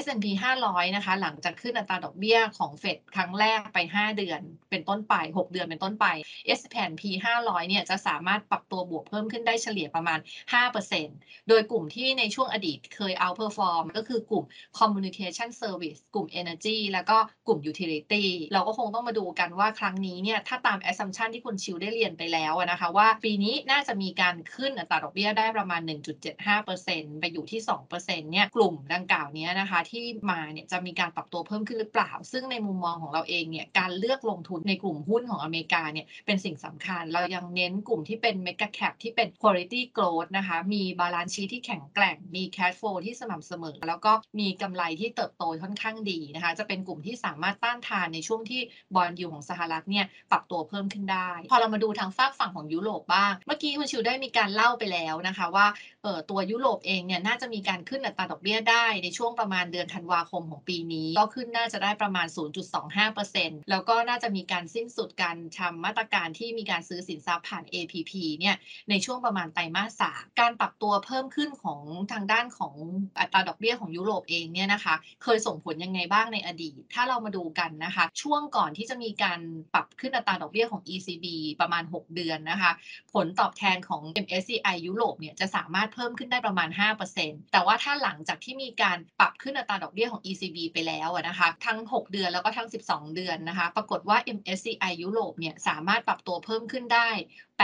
[0.03, 0.25] S&P
[0.61, 6.05] 500 นะคะ หลังจากขึ้นอัตราดอกเบี้ยของเฟดครั้งแรกไป 5 เดือน เป็นต้นไป 6 เดือนเป็นต้นไป
[6.59, 7.03] S&P
[7.39, 10.19] 500 เนี่ยจะสามารถปรับตัวบวกเพิ่มขึ้นได้เฉลี่ยประมาณ
[10.83, 14.45] 5%โดยกลุ่มที่ในช่วงอดีตเคย outperform ก็คือกลุ่ม
[14.79, 17.80] communication service กลุ่ม energy แล้วก็กลุ่ม utility
[18.53, 25.81] เราก็คงต้องมาดูกันว่าครั้งนี้เนี่ยถ้าตาม assumption ที่คุณชิวได้เรียนไปแล้วนะคะว่าปีนี้น่าจะมีการขึ้นอัตราดอกเบี้ยได้ประมาณ
[26.51, 42.75] 1.75%ไปอยู่ที่ 2%เนี่ยกลุ่มดังกล่าวนี้นะคะที่มาเนี่ยจะมีการปรับตัวเพิ่มขึ้นหรือเปล่า ซึ่งในมุมมองของเราเองเนี่ยการเลือกลงทุนในกลุ่มหุ้นของอเมริกาเนี่ยเป็นสิ่งสำคัญ เรายังเน้นกลุ่มที่เป็น mega cap ที่เป็น quality growth นะคะมี balance sheet ที่แข็งแกร่ง มี cash
[42.79, 48.61] flow ที่สม่ำเสมอ แล้วก็มีกำไรที่เติบโตค่อนข้างดีนะคะจะเป็นกลุ่มที่สามารถต้านทานในช่วงที่
[48.95, 55.67] bond yield ของสหรัฐเนี่ยปรับตัวเพิ่มขึ้นได้ พอเรามาดูทางฟากฝั่งของยุโรปบ้าง เมื่อกี้คุณชิวได้มีการเล่าไปแล้วนะคะว่า
[56.03, 62.27] เออตัวยุโรปเองเนี่ยน่าจะมีการขึ้นอัตราดอกเบี้ยได้ในช่วงประมาณเดือนธันวาคมของปีนี้ ก็ขึ้นน่าจะได้ประมาณ
[62.97, 68.55] 0.25%แล้วก็น่าจะมีการสิ้นสุดการทำมาตรการที่มีการซื้อสินทรัพย์ผ่าน APP เนี่ย
[68.89, 71.81] ในช่วงประมาณไตรมาสสาการปรับตัวเพิ่มขึ้นของ
[72.11, 72.73] ทางด้านของ
[73.19, 79.39] อัตราดอกเบี้ยของยุโรปเองเนี่ยนะคะ เคยส่งผลยังไงบ้างในอดีต ถ้าเรามาดูกันนะคะ ช่วงก่อนที่จะมีการ
[79.73, 81.25] ปรับขึ้นอัตราดอกเบี้ยของ ECB
[81.61, 82.71] ประมาณ 6 เดือนนะคะ
[83.13, 86.69] ผลตอบแทนของ MSCI ยุโรปเนี่ยจะสามารถเพิ่มขึ้นได้ประมาณ
[87.11, 97.09] 5%แต่ว่าถ้าหลังจากที่มีการปรับขึ้นอัตราดอกเบี้ยของ ECB ไปแล้วนะคะ ทั้ง 6 เดือนแล้วก็ทั้ง 12 เดือนนะคะ ปรากฏว่า MSCI ยุโรปเนี่ยสามารถปรับตัวเพิ่มขึ้นได้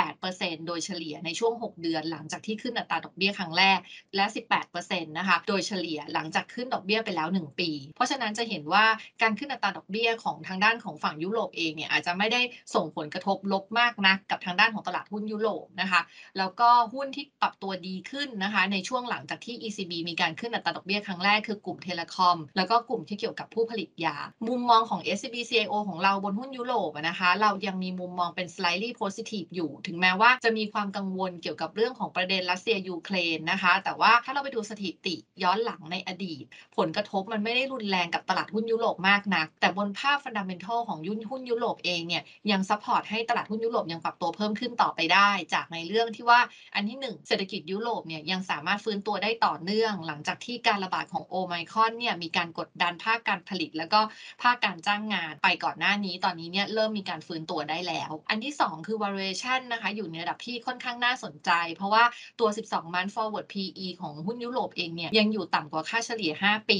[0.05, 3.79] 8%โดยเฉลี่ยในช่วง 6 เดือน หลังจากที่ขึ้นอัตราดอกเบี้ยครั้งแรก
[4.15, 4.25] และ
[4.67, 8.85] 18%นะคะโดยเฉลี่ยหลังจากขึ้นดอกเบี้ยไปแล้ว 1 ปี เพราะฉะนั้นจะเห็นว่า
[9.21, 12.41] การขึ้นอัตราดอกเบี้ยของทางด้านของฝั่งยุโรปเองเนี่ยอาจจะไม่ได้
[12.75, 16.01] ส่งผลกระทบลบมากนักกับทางด้านของตลาดหุ้นยุโรปนะคะ
[16.37, 24.15] แล้วก็หุ้นที่ปรับตัวดีขึ้นนะคะในช่วงหลังจากที่ ECB มีการขึ้นอัตราดอกเบี้ยครั้งแรกคือกลุ่มเทเลคอม แล้วก็กลุ่มที่เกี่ยวกับผู้ผลิตยา
[24.47, 36.43] มุมมองของ SCB CIO ของเราบนหุ้นยุโรปนะคะเรายังมีมุมมองเป็น slightly positive อยู่ถึงแม้ว่าจะมีความกังวลเกี่ยวกับเรื่องของประเด็นรัสเซียยูเครนนะคะ แต่ว่าถ้าเราไปดูสถิติย้อนหลังในอดีต
[36.77, 46.39] ผลกระทบมันไม่ได้รุนแรงกับตลาดหุ้นยุโรปมากนัก แต่บนภาพ fundamental ของยุนหุ้นยุโรปเองเนี่ยยัง support ให้ตลาดหุ้นยุโรปยังปรับตัวเพิ่มขึ้นต่อไปได้ จากในเรื่องที่ว่า
[46.75, 53.99] อันที่ 1 เศรษฐกิจยุโรปเนี่ยยังสามารถฟื้นตัวได้ต่อเนื่อง หลังจากที่การระบาดของโอไมครอนเนี่ยมีการกดดันภาคการผลิต แล้วก็
[54.41, 62.03] ภาคการจ้างงานไปก่อนหน้านี้ ตอนนี้เนี่ยเริ่มมีการฟื้นตัวได้แล้ว อันที่ 2 คือ valuation นะคะ อยู่ในระดับที่ค่อนข้างน่าสนใจ เพราะว่า
[62.39, 66.79] ตัว 12 month forward PE ของหุ้นยุโรปเองเนี่ยยังอยู่ต่ำกว่าค่าเฉลี่ย 5 ปี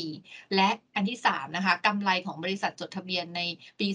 [0.55, 3.41] และอันที่ 3 นะคะกำไรของบริษัทจดทะเบียนใน
[3.79, 3.87] ปี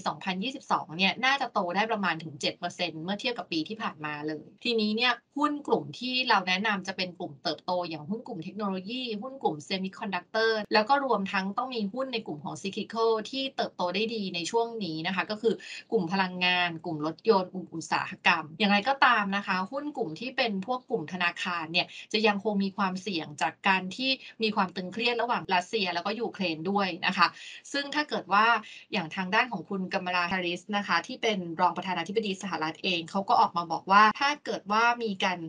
[0.45, 15.53] 2022 เนี่ยน่าจะโตได้ประมาณถึง 7%เมื่อเทียบกับปีที่ผ่านมาเลย ทีนี้เนี่ยหุ้นกลุ่มที่เราแนะนำจะเป็นกลุ่มเติบโต อย่างหุ้นกลุ่มเทคโนโลยี หุ้นกลุ่มเซมิคอนดักเตอร์แล้วก็รวมทั้งต้องมีหุ้นในกลุ่มของ cyclical ที่เติบโตได้ดีในช่วงนี้นะคะ ก็คือ
[15.91, 24.11] กลุ่มพลังงาน กลุ่มรถยนต์กลุ่มอุตสาหกรรม อย่างไรก็ตามนะคะ หุ้นกลุ่มที่เป็นพวกกลุ่มธนาคารเนี่ยจะยังคงมีความเสี่ยงจากการที่
[24.43, 27.27] มีความตึงเครียดระหว่างรัสเซียแล้วก็ยูเครนด้วยนะคะ
[27.73, 28.45] ซึ่งถ้าเกิดว่า
[28.93, 35.39] อย่างทางด้านของคุณกัมมาลาฮาริสนะคะที่เป็นรองประธานาธิบดีสหรัฐเองเขาก็ออกมาบอกว่าถ้าเกิดว่ามีการ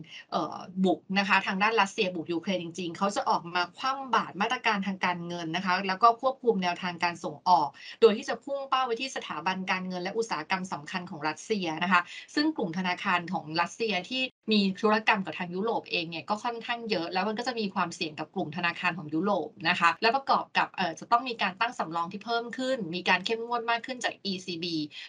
[0.85, 7.67] บุกนะคะทางด้านรัสเซียบุกยูเครนจริง ๆเขาจะออกมาคว่ำบาตรมาตรการทางการเงินนะคะ แล้วก็ควบคุมแนวทางการส่งออก
[8.01, 12.01] โดยที่จะพุ่งเป้าไปที่สถาบันการเงินและอุตสาหกรรมสำคัญของรัสเซียนะคะ
[12.35, 24.65] ซึ่งกลุ่มธนาคารของรัสเซียที่มีธุรกรรมกับทางยุโรปเองเนี่ยก็ค่อนข้างเยอะ แล้วมันก็จะมีความเสี่ยงกับกลุ่มธนาคารของยุโรปนะคะ แล้วประกอบกับเอ่อจะต้องมีการตั้งสำรองที่เพิ่มขึ้น มีการเข้มงวดมากขึ้นจาก ECB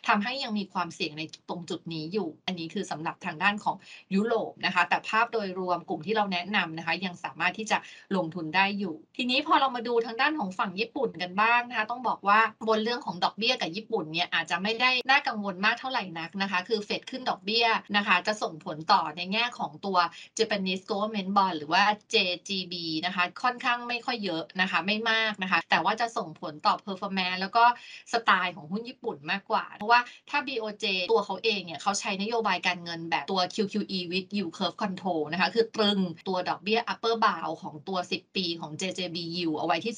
[0.09, 3.77] ทำให้ยังมีความเสี่ยงในตรงจุดนี้อยู่ อันนี้คือสำหรับทางด้านของ
[4.15, 7.79] ยุโรปนะคะ แต่ภาพโดยรวมกลุ่มที่เราแนะนำนะคะ ยังสามารถที่จะ
[8.17, 19.99] ลงทุนได้อยู่ ทีนี้พอเรามาดูทางด้านของฝั่งญี่ปุ่นกันบ้างนะคะ ต้องบอกว่าบนเรื่องของดอกเบี้ยกับญี่ปุ่นเนี่ยอาจจะไม่ได้น่ากังวลมากเท่าไหร่นักนะคะ คือเฟดขึ้นดอกเบี้ยนะคะจะส่งผลต่อในแง่ของตัว
[20.39, 22.75] Japanese Government Bond หรือว่า JGB
[23.07, 27.65] นะคะ ค่อนข้างไม่ค่อยเยอะนะคะ ไม่มากนะคะ แต่ว่าจะส่งผลต่อ performance แล้วก็
[28.13, 38.73] สไตล์ของหุ้นญี่ปุ่นมากกว่า เพราะว่าถ้า BOJ ตัวเขาเองเนี่ยเขาใช้นโยบายการเงินแบบตัว QQE with yield curve control นะคะ คือตรึงตัวดอกเบี้ย upper bound ของตัว 10 ปีของ
[38.81, 39.95] JJB yield เอาไว้ที่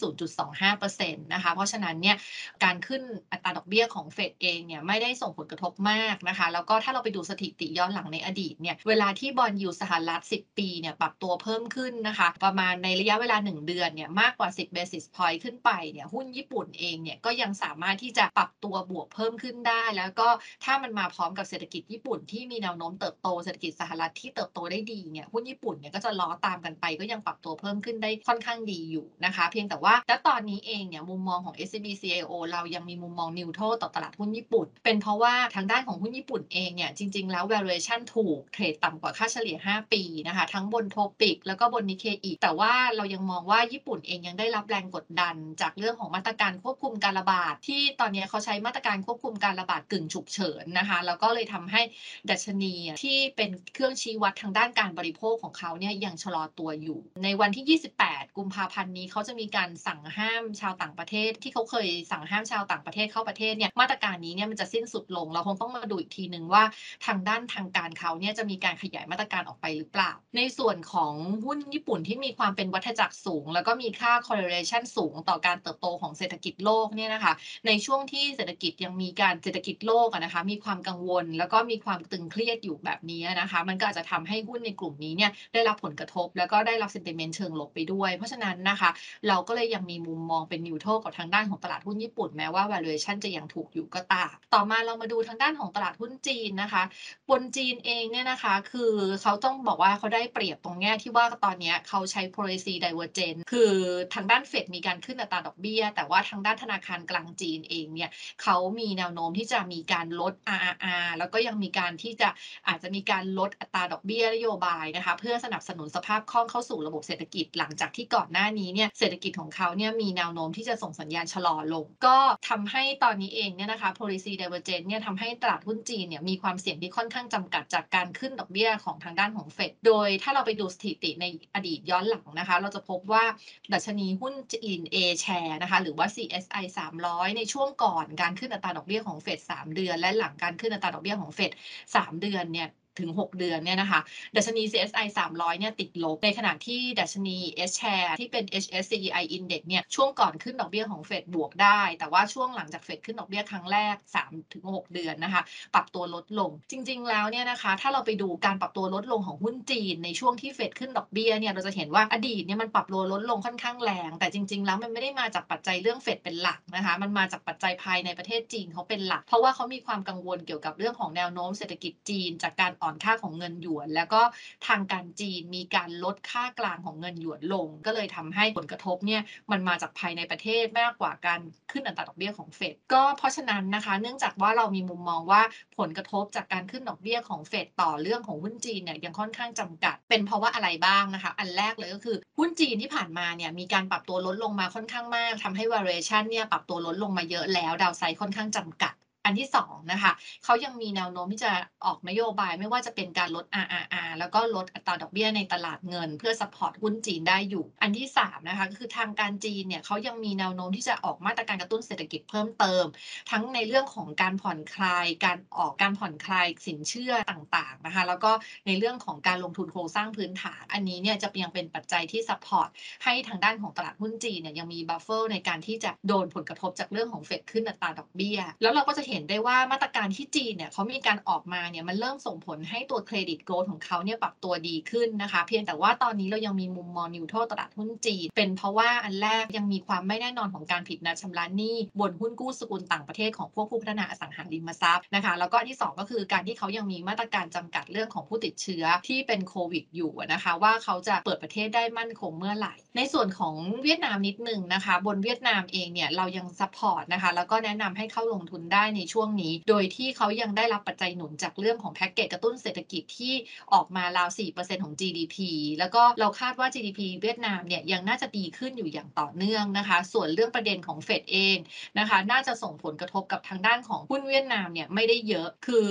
[0.59, 2.17] 0.25%นะคะ เพราะฉะนั้นเนี่ย
[2.65, 20.29] การขึ้นอัตราดอกเบี้ยของเฟดเองเนี่ยไม่ได้ส่งผลกระทบมากนะคะ แล้วก็ถ้าเราไปดูสถิติย้อนหลังในอดีตเนี่ยเวลาที่บอลยูสหรัฐ 10 ปีเนี่ยปรับตัวเพิ่มขึ้นนะคะ ประมาณในระยะเวลา 1 เดือนเนี่ยมากกว่า 10 basis point ขึ้นไปเนี่ยหุ้นญี่ปุ่นเองเนี่ยก็ยังสามารถที่จะปรับตัวบวกเพิ่มขึ้นได้ แล้วก็
[20.65, 51.83] ถ้ามันมาพร้อมกับเศรษฐกิจญี่ปุ่นที่มีแนวโน้มเติบโตเศรษฐกิจสหรัฐที่เติบโตได้ดีเนี่ยหุ้นญี่ปุ่นเนี่ยก็จะล้อตามกันไป ก็ยังปรับตัวเพิ่มขึ้นได้ค่อนข้างดีอยู่นะคะ เพียงแต่ว่าณตอนนี้เองเนี่ยมุมมองของ SCB CIO เรายังมีมุมมองนิวโตรต่อตลาดหุ้นญี่ปุ่น เป็นเพราะว่าทางด้านของหุ้นญี่ปุ่นเองเนี่ยจริง ๆ แล้ว valuation ถูกเทรดต่ำกว่าค่าเฉลี่ย 5 ปีนะคะ ทั้งบนโทปิกแล้วก็บนนิเคอีแต่ว่าเรายังมองว่าญี่ปุ่นเองยังได้รับแรงกดดัน จากเรื่องของมาตรการควบคุมการระบาด ที่ตอนนี้เขาใช้มาตรการควบคุมการระบาดกึ่งฉุกเฉินนะคะแล้วก็เลยทำให้
[52.31, 66.65] ดัชนีที่เป็นเครื่องชี้วัดทางด้านการบริโภคของเขาเนี่ยยังชะลอตัวอยู่ ในวันที่ 28 กุมภาพันธ์นี้เขาจะมีการสั่งห้ามชาวต่างประเทศ ที่เขาเคยสั่งห้ามชาวต่างประเทศเข้าประเทศเนี่ยมาตรการนี้เนี่ยมันจะสิ้นสุดลง เราคงต้องมาดูอีกทีหนึ่งว่า
[67.07, 71.15] ทางด้านทางการเขาเนี่ยจะมีการขยายมาตรการออกไปหรือเปล่า ในส่วนของ
[71.45, 77.33] หุ้นญี่ปุ่นที่มีความเป็นวัฏจักรสูง แล้วก็มีค่า correlation สูงต่อการเติบโตของเศรษฐกิจโลกเนี่ยนะคะ
[77.67, 88.91] ในช่วงที่เศรษฐกิจยังมีการเศรษฐกิจโลกนะคะ มีความกังวล แล้วก็มีความตึงเครียดอยู่แบบนี้นะคะ มันก็อาจจะทำให้หุ้นในกลุ่มนี้เนี่ยได้รับผลกระทบ แล้วก็ได้รับ sentiment เชิงลบไปด้วย เพราะฉะนั้นนะคะ
[89.29, 96.83] เราก็เลยยังมีมุมมองเป็นนิวโตรกับทางด้านของตลาดหุ้นญี่ปุ่นแม้ว่า valuation จะยังถูกอยู่ก็ตาม ต่อมาเรามาดูทางด้านของตลาดหุ้นจีนนะคะ
[97.31, 103.73] บนจีนเองเนี่ยนะคะ คือเขาต้องบอกว่าเขาได้เปรียบตรงแง่ที่ว่าตอนนี้เขาใช้ policy divergence คือ
[104.15, 108.11] ทางด้านเฟดมีการขึ้นอัตราดอกเบี้ย แต่ว่าทางด้านธนาคารกลางจีนเองเนี่ย
[108.43, 112.29] เขามีแนวโน้มที่จะมีการลด RRR แล้วก็ยังมีการที่จะ
[112.69, 133.25] อาจจะมีการลดอัตราดอกเบี้ยนโยบายนะคะ เพื่อสนับสนุนสภาพคล่องเข้าสู่ระบบเศรษฐกิจหลังจากที่ก่อนหน้านี้เนี่ยเศรษฐกิจของเขาเนี่ยมีแนวโน้มที่จะส่งสัญญาณชะลอลง ก็ทำให้ตอนนี้เองเนี่ยนะคะ policy divergence เนี่ยทำให้ตลาดหุ้นจีนเนี่ยมีความเสี่ยงที่ค่อนข้างจำกัดจากการขึ้นดอกเบี้ยของทางด้านของเฟด โดยถ้าเราไปดูสถิติในอดีตย้อนหลังนะคะ เราจะพบว่า
[133.73, 136.65] ดัชนีหุ้นจีน A share นะคะหรือว่า CSI
[137.01, 141.51] 300 ในช่วงก่อนการขึ้นอัตราดอกเบี้ยของเฟด3 เดือน และหลังการขึ้นอัตราดอกเบี้ยของเฟด
[141.87, 142.69] 3 เดือนเนี่ย
[143.01, 144.01] ถึง 6 เดือนเนี่ยนะคะ
[144.37, 147.37] ดัชนี CSI 300 เนี่ยติดลบ ในขณะที่ดัชนี
[147.69, 153.97] S share ที่เป็น HSCEI Index เนี่ย ช่วงก่อนขึ้นดอกเบี้ยของเฟดบวกได้ แต่ว่าช่วงหลังจากเฟดขึ้นดอกเบี้ยครั้งแรก
[154.45, 155.43] 3-6 เดือนนะคะ
[155.75, 174.23] ปรับตัวลดลง จริง ๆ แล้วเนี่ยนะคะ ถ้าเราไปดูการปรับตัวลดลงของหุ้นจีน ในช่วงที่เฟดขึ้นดอกเบี้ยเนี่ย เราจะเห็นว่าอดีตเนี่ยมันปรับตัวลดลงค่อนข้างแรง แต่จริง ๆ แล้วมันไม่ได้มาจากปัจจัยเรื่องเฟดเป็นหลักนะคะ มันมาจากปัจจัยภายในประเทศจีนเขาเป็นหลัก เพราะว่าเขามีความกังวลเกี่ยวกับเรื่องของแนวโน้มเศรษฐกิจจีนจากการออนค่าของเงินหยวน แล้วก็
[174.67, 185.43] ทางการจีนมีการลดค่ากลางของเงินหยวนลง ก็เลยทำให้ผลกระทบเนี่ยมันมาจากภายในประเทศมากกว่าการขึ้นอัตราดอกเบี้ยของเฟดก็เพราะฉะนั้นนะคะ เนื่องจากว่าเรามีมุมมองว่า
[185.79, 200.13] ผลกระทบจากการขึ้นดอกเบี้ยของเฟดต่อเรื่องของหุ้นจีนเนี่ยยังค่อนข้างจำกัด เป็นเพราะว่าอะไรบ้างนะคะ อันแรกเลยก็คือหุ้นจีนที่ผ่านมาเนี่ยมีการปรับตัวลดลงมาค่อนข้างมากทำให้ valuation เนี่ยปรับตัวลดลงมาเยอะแล้วดาวไซด์ค่อนข้างจำกัด อันที่2นะคะ
[200.45, 201.53] เขายังมีแนวโน้มที่จะ
[201.85, 212.85] ออกนโยบายไม่ว่าจะเป็นการลด RRR แล้วก็ลดอัตราดอกเบี้ยในตลาดเงิน เพื่อ support หุ้นจีนได้อยู่ อันที่3นะคะก็คือทางการจีนเนี่ยเขายังมีแนวโน้มที่จะออกมาตรการกระตุ้นเศรษฐกิจเพิ่มเติม
[213.31, 218.33] ทั้งในเรื่องของการผ่อนคลาย การออกการผ่อนคลายสินเชื่อต่างๆนะคะแล้วก็
[218.67, 222.69] ในเรื่องของการลงทุนโครงสร้างพื้นฐาน อันนี้เนี่ยจะยังเป็นปัจจัยที่ support
[223.05, 257.03] ให้ทางด้านของตลาดหุ้นจีนเนี่ยยังมี buffer ในการที่จะโดนผลกระทบจากเรื่องของเฟดขึ้นอัตราดอกเบี้ยแล้วเราก็จะเห็นได้ว่ามาตรการที่จีนเนี่ยเขามีการออกมาเนี่ยมันเริ่มส่งผลให้ตัว credit growth ของเขาเนี่ยปรับตัวดีขึ้นนะคะ เพียงแต่ว่าตอนนี้เรายังมีมุมมอง neutral ตลาดหุ้นจีน เป็นเพราะว่าอันแรกยังมีความไม่แน่นอนของการผิดนัดชำระหนี้บนหุ้นกู้สกุลต่างประเทศของพวกผู้พัฒนาอสังหาริมทรัพย์นะคะแล้วก็อันที่ 2 ก็คือการที่เขายังมีมาตรการจำกัดเรื่องของผู้ติดเชื้อที่เป็นโควิดอยู่นะคะว่าเขาจะเปิดประเทศได้มั่นคงเมื่อไหร่ ในส่วนของเวียดนามนิดนึงนะคะ บนเวียดนามเองเนี่ยเรายัง support
[257.13, 263.35] นะคะแล้วก็แนะนำให้เข้าลงทุนได้ในช่วงนี้ โดยที่เขายังได้รับปัจจัยหนุนจากเรื่องของแพ็กเกจกระตุ้นเศรษฐกิจที่
[263.73, 265.37] ออกมาราว 4%ของ GDP
[265.79, 271.59] แล้วก็เราคาดว่า GDP เวียดนามเนี่ยยังน่าจะดีขึ้นอยู่อย่างต่อเนื่องนะคะ ส่วนเรื่องประเด็นของเฟดเอง
[271.99, 275.89] นะคะ น่าจะส่งผลกระทบกับทางด้านของหุ้นเวียดนามเนี่ยไม่ได้เยอะ คือ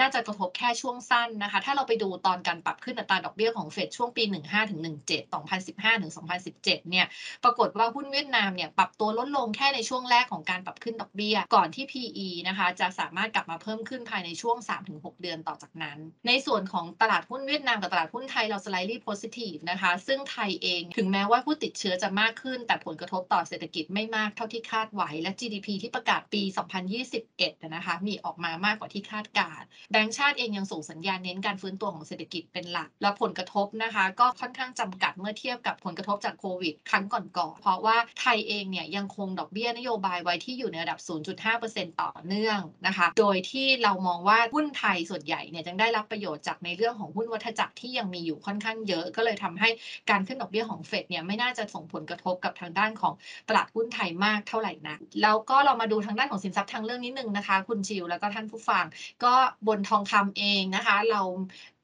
[0.00, 6.12] น่าจะกระทบแค่ช่วงสั้นนะคะ ถ้าเราไปดูตอนการปรับขึ้นอัตราดอกเบี้ยของเฟดช่วงปี 15ถึง17 2015ถึง
[6.50, 7.06] 2017 เนี่ย
[7.44, 14.56] ปรากฏว่าหุ้นเวียดนามเนี่ยปรับตัวลดลงแค่ในช่วงแรกของการปรับขึ้นดอกเบี้ย ก่อนที่ PE นะคะนะคะ จะสามารถกลับมาเพิ่มขึ้นภายในช่วง
[14.90, 26.42] 3-6 เดือนต่อจากนั้น ในส่วนของตลาดหุ้นเวียดนามกับตลาดหุ้นไทยเรา slightly positive นะคะ ซึ่งไทยเองถึงแม้ว่าผู้ติดเชื้อจะมากขึ้น แต่ผลกระทบต่อเศรษฐกิจไม่มากเท่าที่คาดไว้และ GDP ที่ประกาศปี
[27.02, 29.60] 2021 นะคะ มีออกมามากกว่าที่คาดการ
[29.92, 40.98] แบงก์ชาติเองยังส่งสัญญาณเน้นการฟื้นตัวของเศรษฐกิจเป็นหลัก และผลกระทบนะคะ ก็ค่อนข้างจำกัดเมื่อเทียบกับผลกระทบจากโควิดครั้งก่อนๆเพราะว่าไทยเองเนี่ยยังคงดอกเบี้ยนโยบายไว้ที่อยู่ในระดับ
[41.44, 49.68] 0.5%ต่อเนื่องนะคะ โดยที่เรามองว่าหุ้นไทยส่วนใหญ่เนี่ยยังได้รับประโยชน์จากในเรื่องของหุ้นวัฏจักรที่ยังมีอยู่ค่อนข้างเยอะ ก็เลยทำให้
[50.10, 53.14] การขึ้นดอกเบี้ยของเฟดเนี่ยไม่น่าจะส่งผลกระทบกับทางด้านของ
[53.48, 58.84] ตลาดหุ้นไทยมากเท่าไหร่นะแล้วก็เรามาดูทางด้านของสินทรัพย์ทางเรื่องนิดนึงนะคะ คุณชิวแล้วก็ท่านผู้ฟัง
[59.24, 59.34] ก็
[59.66, 61.20] บนทองคำเองนะคะ เรา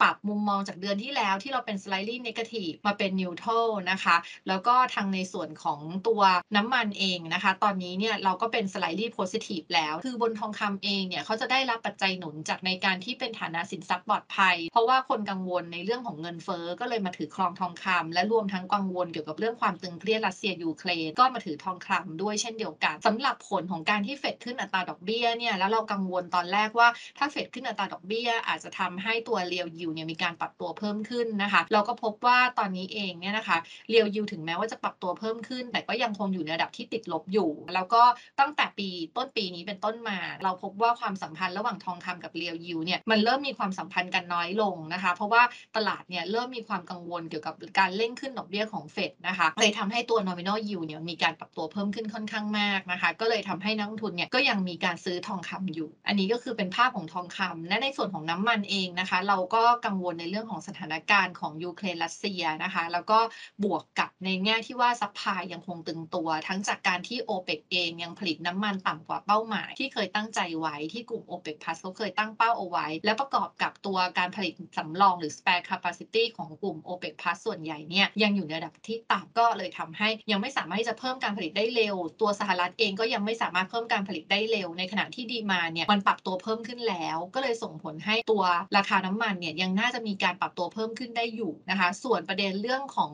[0.01, 4.17] ปรับมุมมองจากเดือนที่แล้วที่เราเป็น slightly negative มาเป็น neutral นะคะ
[4.49, 6.23] แล้วก็ทางในส่วนของตัว
[6.57, 33.59] น้ำมันเองนะคะ ตอนนี้เนี่ยเราก็เป็น slightly positive แล้ว คือบนทองคำเองเนี่ยเขาจะได้รับปัจจัยหนุนจากในการที่เป็นฐานะสินทรัพย์ปลอดภัย เพราะว่าคนกังวลในเรื่องของเงินเฟ้อก็เลยมาถือครองทองคำและรวมทั้งกังวลเกี่ยวกับเรื่องความตึงเครียดรัสเซียยูเครนก็มาถือทองคำด้วยเช่นเดียวกันสำหรับผลของการที่เฟดขึ้นอัตราดอกเบี้ยเนี่ยแล้วเรากังวลตอนแรกว่าถ้าเฟดขึ้นอัตราดอกเบี้ยอาจจะทำให้ตัวเรียวยูเนี่ยมีการปรับตัวเพิ่มขึ้นนะคะเราก็พบว่าตอนนี้เองเนี่ยนะคะ
[33.91, 38.03] เรียวยูถึงแม้ว่าจะปรับตัวเพิ่มขึ้น แต่ก็ยังคงอยู่ในระดับที่ติดลบอยู่ แล้วก็
[38.41, 45.43] ตั้งแต่ปีต้นปีนี้เป็นต้นมา เราพบว่าความสัมพันธ์ระหว่างทองคำกับเรียวยูเนี่ยมันเริ่มมีความสัมพันธ์กันน้อยลงนะคะ เพราะว่า
[45.77, 63.19] ตลาดเนี่ยเริ่มมีความกังวลเกี่ยวกับการเร่งขึ้นดอกเบี้ยของเฟดนะคะเลยทำให้ตัว nominal yield เนี่ยมีการปรับตัวเพิ่มขึ้นค่อนข้างมากนะคะ ก็เลยทำให้นักลงทุนเนี่ยก็ยังมีการซื้อทองคำอยู่ อันนี้ก็คือเป็นภาพของทองคำและในส่วนของน้ำมันเองนะคะ เราก็กังวลในเรื่องของสถานการณ์ของยูเครนรัสเซียนะคะ แล้วก็
[63.65, 76.77] บวกกับในแง่ที่ว่า supply ยังคงตึงตัว ทั้งจากการที่ o p e ปเองยังผลิตน้ำมันต่ำกว่าเป้าหมาย ที่เคยตั้งใจไว้ที่กลุ่ม OPEC Plus เขาเคยตั้งเป้าเอาไว้ และประกอบกับตัวการผลิตสำรองหรือ spare capacity ของกลุ่ม
[76.89, 88.43] OPEC Plus ส่วนใหญ่เนี่ยยังอยู่ในระดับที่ต่ำก็เลยทำให้ ยังไม่สามารถที่จะเพิ่มการผลิตได้เร็ว ตัวสหรัฐเองก็ยังไม่สามารถเพิ่มการผลิตได้เร็ว ในขณะที่ demand เนี่ยมันปรับตัวเพิ่มขึ้นแล้ว ก็เลยส่งผลให้ตัว
[88.77, 93.13] ราคาน้ำมันเนี่ยยังน่าจะมีการปรับตัวเพิ่มขึ้นได้อยู่นะคะ ส่วนประเด็นเรื่องของ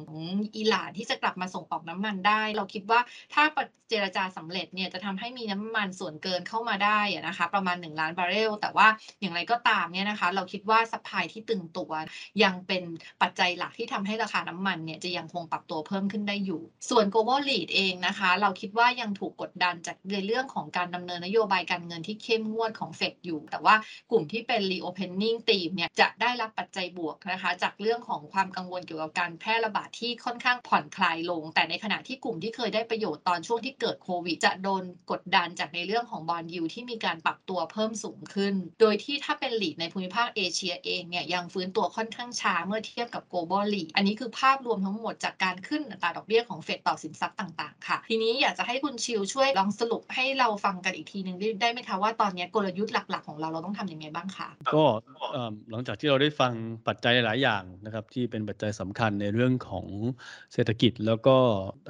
[0.57, 3.01] อิหร่านที่จะกลับมาส่งออกน้ำมันได้ เราคิดว่า
[3.35, 3.45] ถ้า
[3.91, 8.89] เจรจาสำเร็จเนี่ยจะทำให้มีน้ำมันส่วนเกินเข้ามาได้นะคะ ประมาณ 1 ล้านบาร์เรล แต่ว่า
[9.21, 11.93] อย่างไรก็ตามเนี่ยนะคะ เราคิดว่า supply ที่ตึงตัว
[12.43, 12.83] ยังเป็น
[13.23, 23.75] ปัจจัยหลักที่ทำให้ราคาน้ำมันเนี่ยจะยังคงปรับตัวเพิ่มขึ้นได้อยู่ ส่วน global REIT เองนะคะ เราคิดว่ายังถูกกดดันจากในเรื่องของการดำเนินนโยบายการเงินที่เข้มงวดของเฟดอยู่ แต่ว่า
[24.11, 54.85] กลุ่มที่เป็น reopening theme เนี่ยจะได้รับปัจจัยบวกนะคะ จากเรื่องของความกังวลเกี่ยวกับการแพร่ระบาดที่ค่อนข้างผ่อนคลายลง แต่ในขณะที่กลุ่มที่เคยได้ประโยชน์ตอนช่วงที่เกิดโควิด จะโดนกดดันจากในเรื่องของบอลยูที่มีการปรับตัวเพิ่มสูงขึ้น โดยที่ถ้าเป็นหลีดในภูมิภาคเอเชียเองเนี่ยยังฟื้นตัวค่อนข้างช้าเมื่อเทียบกับ global lead อันนี้คือภาพรวมทั้งหมดจากการขึ้นอัตราดอกเบี้ยของเฟดต่อสินทรัพย์ต่างๆ ค่ะ ทีนี้อยากจะให้คุณชิวช่วยลองสรุปให้เราฟังกันอีกทีหนึ่งได้ไหมคะว่าตอนนี้กลยุทธ์หลัก ๆ ของเราเราต้องทำยังไงบ้างคะก็
[55.71, 56.55] หลังจากที่เราได้ได้ฟัง
[56.89, 59.87] ปัจจัยหลายอย่างนะครับ ที่เป็นปัจจัยสำคัญในเรื่องของ
[60.53, 61.37] เศรษฐกิจแล้วก็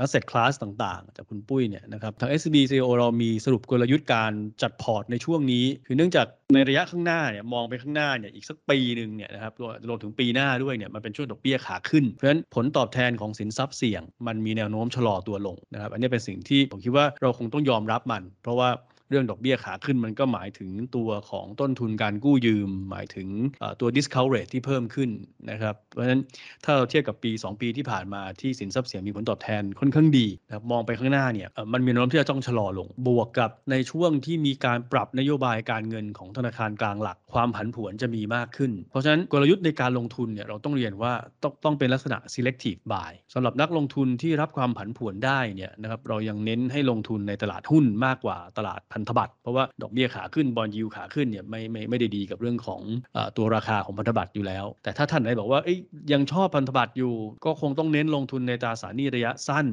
[0.05, 9.53] asset class ต่างๆ จากคุณปุ้ยเนี่ยนะครับทาง SCB CEO เรามีสรุปกลยุทธ์การจัดพอร์ตในช่วงนี้ คือเนื่องจากในระยะข้างหน้าเนี่ยมองไปข้างหน้าเนี่ยอีกสักปีหนึ่งเนี่ยนะครับ
[9.89, 18.71] รวมถึงปีหน้าด้วยเนี่ยมันเป็นช่วงดอกเบี้ยขาขึ้น เพราะฉะนั้นผลตอบแทนของสินทรัพย์เสี่ยง มันมีแนวโน้มชะลอตัวลงนะครับ อันนี้เป็นสิ่งที่ผมคิดว่าเราคงต้องยอมรับมัน เพราะว่า
[19.11, 23.29] เรื่องดอกเบี้ยขาขึ้นมันก็หมายถึงตัวของต้นทุนการกู้ยืม หมายถึง
[23.81, 25.11] ตัว discount rate ที่เพิ่มขึ้น
[25.51, 26.23] นะครับ เพราะฉะนั้น
[26.65, 52.81] ถ้าเราเทียบกับปี 2 ปีที่ผ่านมาที่สินทรัพย์เสี่ยงมีผลตอบแทนค่อนข้างดีนะครับมองไปข้างหน้าเนี่ยมันมีแนวโน้มที่จะต้องชะลอลง บวกกับในช่วงที่มีการปรับนโยบายการเงินของธนาคารกลางหลัก ความผันผวนจะมีมากขึ้น เพราะฉะนั้นกลยุทธ์ในการลงทุนเนี่ยเราต้องเรียนว่าต้องต้องเป็นลักษณะ selective buy สำหรับนักลงทุนที่รับความผันผวนได้เนี่ยนะครับเรายังเน้นให้ลงทุนในตลาดหุ้นมากกว่าตลาดพันธบัตรเพราะว่าดอกเบี้ยขาขึ้นบอลยูขาขึ้นเนี่ยไม่ไม่ไม่ได้ดีกับเรื่องของ
[53.17, 55.61] อตัวราคาของพันธบัตรอยู่แล้ว แต่ถ้าท่านไหนบอกว่า
[56.13, 59.67] ยังชอบพันธบัตรอยู่ ก็คงต้องเน้นลงทุนในตราสารหนี้ระยะสั้น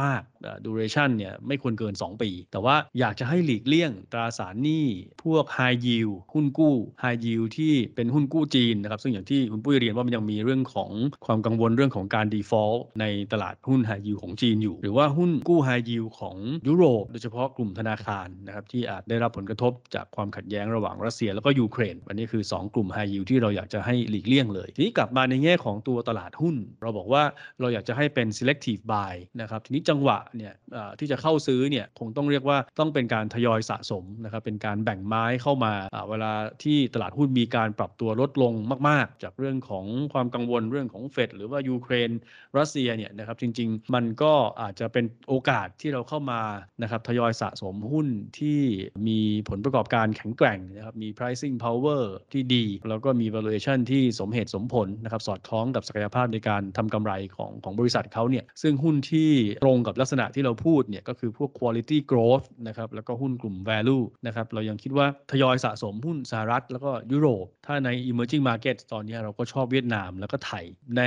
[0.00, 4.86] มากๆดูเรชั่นเนี่ยไม่ควรเกิน 2 ปี แต่ว่าอยากจะให้หลีกเลี่ยงตราสารหนี้
[5.24, 10.90] พวก High Yield หุ้นกู้ High Yield ที่เป็นหุ้นกู้จีนนะครับซึ่งอย่างที่คุณปุ้ยเรียนว่ามันยังมีเรื่องของ
[11.26, 16.36] ความกังวลเรื่องของการ default ในตลาดหุ้น High Yield ของจีนอยู่ หรือว่าหุ้นกู้ High Yield ของ
[16.68, 27.22] ยุโรป โดยเฉพาะกลุ่มธนาคารนะครับนะครับที่อาจได้รับผลกระทบจากความขัดแย้งระหว่างรัสเซียแล้วก็ยูเครนวันนี้คือ 2 กลุ่ม High Yield ที่เราอยากจะให้หลีกเลี่ยงเลย ทีนี้กลับมาในแง่ของตัวตลาดหุ้น เราบอกว่า
[27.60, 30.54] เราอยากจะให้เป็น selective buy นะครับทีนี้จังหวะเนี่ย
[30.98, 35.72] ที่จะเข้าซื้อเนี่ยคงต้องเรียกว่าต้องเป็นการทยอยสะสมนะครับเป็นการแบ่งไม้เข้ามา
[36.10, 38.52] เวลาที่ตลาดหุ้นมีการปรับตัวลดลง
[38.88, 42.10] มาก ๆ จากเรื่องของความกังวลเรื่องของเฟดหรือว่ายูเครน
[42.58, 44.32] รัสเซียเนี่ยนะครับจริง ๆ มันก็
[44.62, 46.42] อาจจะเป็นโอกาสที่เราเข้ามา
[46.82, 48.53] นะครับทยอยสะสมหุ้นที่
[49.08, 52.02] มีผลประกอบการแข็งแกร่งนะครับมี pricing power
[52.32, 59.30] ที่ดี แล้วก็มี valuation ที่สมเหตุสมผลนะครับสอดคล้องกับศักยภาพในการทำกำไรของของบริษัทเขาเนี่ยซึ่งหุ้นที่
[59.64, 70.64] ตรงกับลักษณะที่เราพูดเนี่ยก็คือพวก quality growth นะครับแล้วก็หุ้นกลุ่ม value นะครับเรายังคิดว่าทยอยสะสมหุ้นสหรัฐ แล้วก็ยุโรป ถ้าใน emerging market ตอนนี้เราก็ชอบเวียดนามแล้วก็ไทย
[70.98, 71.02] ใน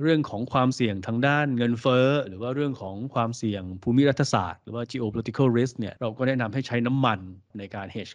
[0.00, 7.20] เรื่องของความเสี่ยงทางด้านเงินเฟ้อหรือว่าเรื่องของความเสี่ยงภูมิรัฐศาสตร์ หรือว่า geopolitical risk เนี่ยเราก็แนะนำให้ใช้น้ำมัน
[7.58, 8.12] ในการ hedge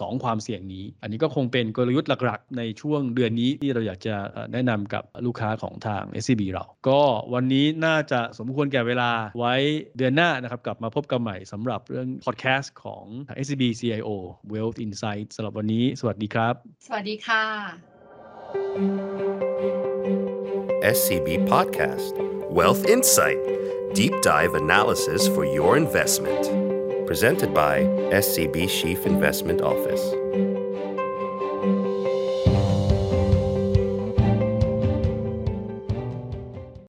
[0.00, 4.16] สองความเสี่ยงนี้ อันนี้ก็คงเป็นกลยุทธ์หลักๆ ในช่วงเดือนนี้ที่เราอยากจะ
[4.52, 7.00] แนะนำกับลูกค้าของทาง SCB เรา ก็
[7.34, 9.54] วันนี้น่าจะสมควรแก่เวลาไว้
[9.96, 13.04] เดือนหน้านะครับ กลับมาพบกันใหม่สำหรับเรื่องพอดแคสต์ของ
[13.44, 14.08] SCB CIO
[14.52, 16.54] Wealth Insight สำหรับวันนี้ สวัสดีครับ
[16.86, 17.44] สวัสดีค่ะ
[20.96, 22.12] SCB Podcast
[22.58, 23.40] Wealth Insight
[23.98, 26.69] Deep Dive Analysis for Your Investment
[27.10, 27.80] Presented by
[28.22, 30.00] SCB Chief Investment Office